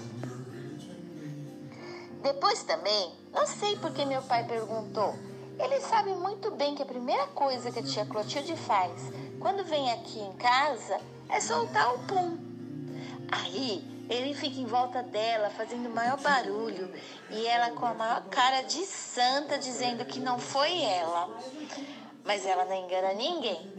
[2.22, 5.16] Depois também, não sei por que meu pai perguntou.
[5.58, 8.92] Ele sabe muito bem que a primeira coisa que a tia Clotilde faz
[9.40, 12.38] quando vem aqui em casa é soltar o pum.
[13.32, 16.92] Aí ele fica em volta dela, fazendo o maior barulho,
[17.30, 21.30] e ela com a maior cara de santa, dizendo que não foi ela.
[22.24, 23.72] Mas ela não engana ninguém.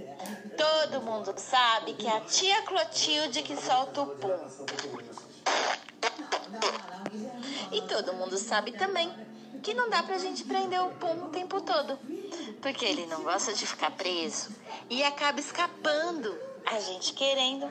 [0.57, 4.29] Todo mundo sabe que é a tia Clotilde que solta o pum.
[7.73, 9.11] E todo mundo sabe também
[9.63, 11.99] que não dá pra gente prender o pum o tempo todo.
[12.61, 14.51] Porque ele não gosta de ficar preso
[14.89, 16.37] e acaba escapando,
[16.67, 17.71] a gente querendo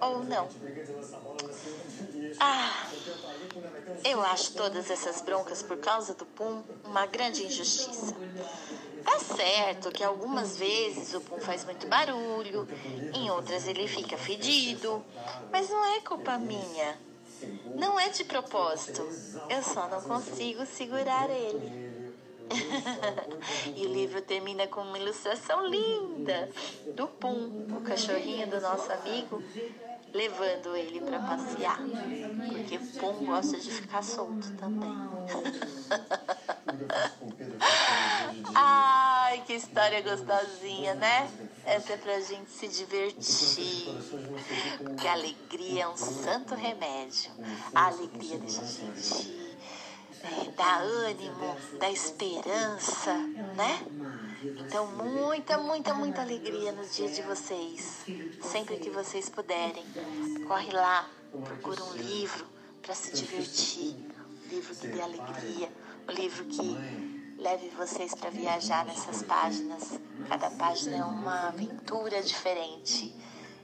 [0.00, 0.48] ou não.
[2.38, 2.86] Ah,
[4.04, 8.14] eu acho todas essas broncas por causa do Pum uma grande injustiça.
[9.06, 12.68] Tá certo que algumas vezes o Pum faz muito barulho,
[13.14, 15.04] em outras ele fica fedido,
[15.52, 16.98] mas não é culpa minha.
[17.76, 19.08] Não é de propósito.
[19.48, 21.72] Eu só não consigo segurar ele.
[23.76, 26.50] e o livro termina com uma ilustração linda
[26.96, 29.42] do Pum, o cachorrinho do nosso amigo,
[30.12, 31.80] levando ele para passear,
[32.48, 34.96] porque o Pum gosta de ficar solto também.
[39.36, 41.30] Ai, que história gostosinha, né?
[41.66, 43.86] Essa é pra gente se divertir.
[44.82, 47.30] Porque alegria é um santo remédio.
[47.74, 49.56] A alegria deixa a gente
[50.22, 50.62] é,
[51.06, 53.12] ânimo, dá esperança,
[53.54, 53.86] né?
[54.42, 58.06] Então, muita, muita, muita alegria no dia de vocês.
[58.40, 59.84] Sempre que vocês puderem,
[60.48, 61.10] corre lá,
[61.44, 62.46] procura um livro
[62.80, 63.96] para se divertir.
[64.46, 65.70] Um livro que dê alegria,
[66.08, 67.05] um livro que
[67.46, 70.00] leve vocês para viajar nessas páginas.
[70.28, 73.14] Cada página é uma aventura diferente.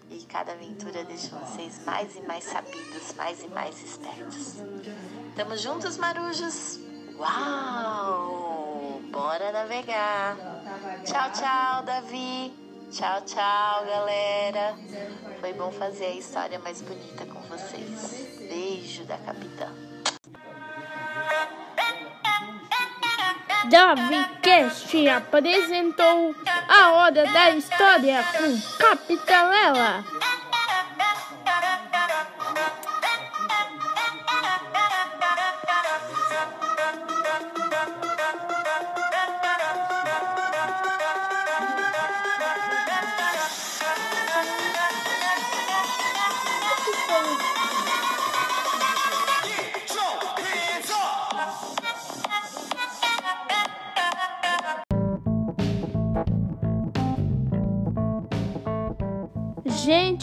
[0.08, 4.58] E cada aventura deixa vocês mais e mais sabidos, mais e mais espertos.
[5.34, 6.78] Tamo juntos, marujos?
[7.18, 9.00] Uau!
[9.10, 10.36] Bora navegar!
[11.04, 12.54] Tchau, tchau, Davi!
[12.92, 14.76] Tchau, tchau, galera!
[15.40, 18.38] Foi bom fazer a história mais bonita com vocês.
[18.48, 19.72] Beijo da capitã.
[23.70, 26.34] Davi Cast apresentou
[26.68, 29.50] a hora da história com Capitã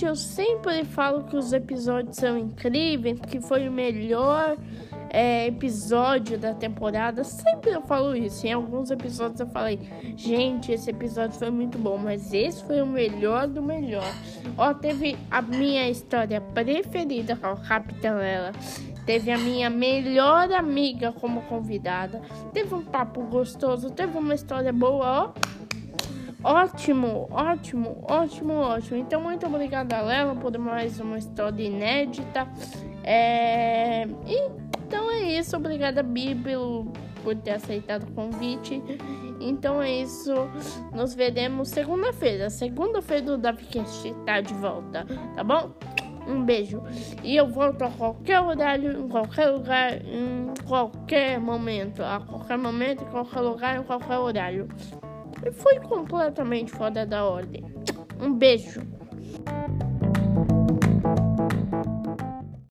[0.05, 4.57] Eu sempre falo que os episódios são incríveis, que foi o melhor
[5.09, 7.23] é, episódio da temporada.
[7.23, 8.45] Sempre eu falo isso.
[8.45, 9.79] Em alguns episódios eu falei,
[10.15, 14.13] gente, esse episódio foi muito bom, mas esse foi o melhor do melhor.
[14.57, 18.51] Ó, teve a minha história preferida com a Capitã Lela.
[19.05, 22.21] Teve a minha melhor amiga como convidada.
[22.53, 25.58] Teve um papo gostoso, teve uma história boa, ó.
[26.43, 28.97] Ótimo, ótimo, ótimo, ótimo.
[28.97, 32.47] Então, muito obrigada, Lela, por mais uma história inédita.
[33.03, 34.03] É...
[34.87, 35.55] Então é isso.
[35.57, 36.53] Obrigada, Bibi,
[37.23, 38.81] por ter aceitado o convite.
[39.39, 40.33] Então é isso.
[40.93, 42.49] Nos veremos segunda-feira.
[42.49, 45.71] Segunda-feira o DaviCast tá de volta, tá bom?
[46.27, 46.83] Um beijo.
[47.23, 52.03] E eu volto a qualquer horário, em qualquer lugar, em qualquer momento.
[52.03, 54.67] A qualquer momento, em qualquer lugar, em qualquer horário
[55.53, 57.63] foi completamente fora da ordem.
[58.19, 58.81] Um beijo.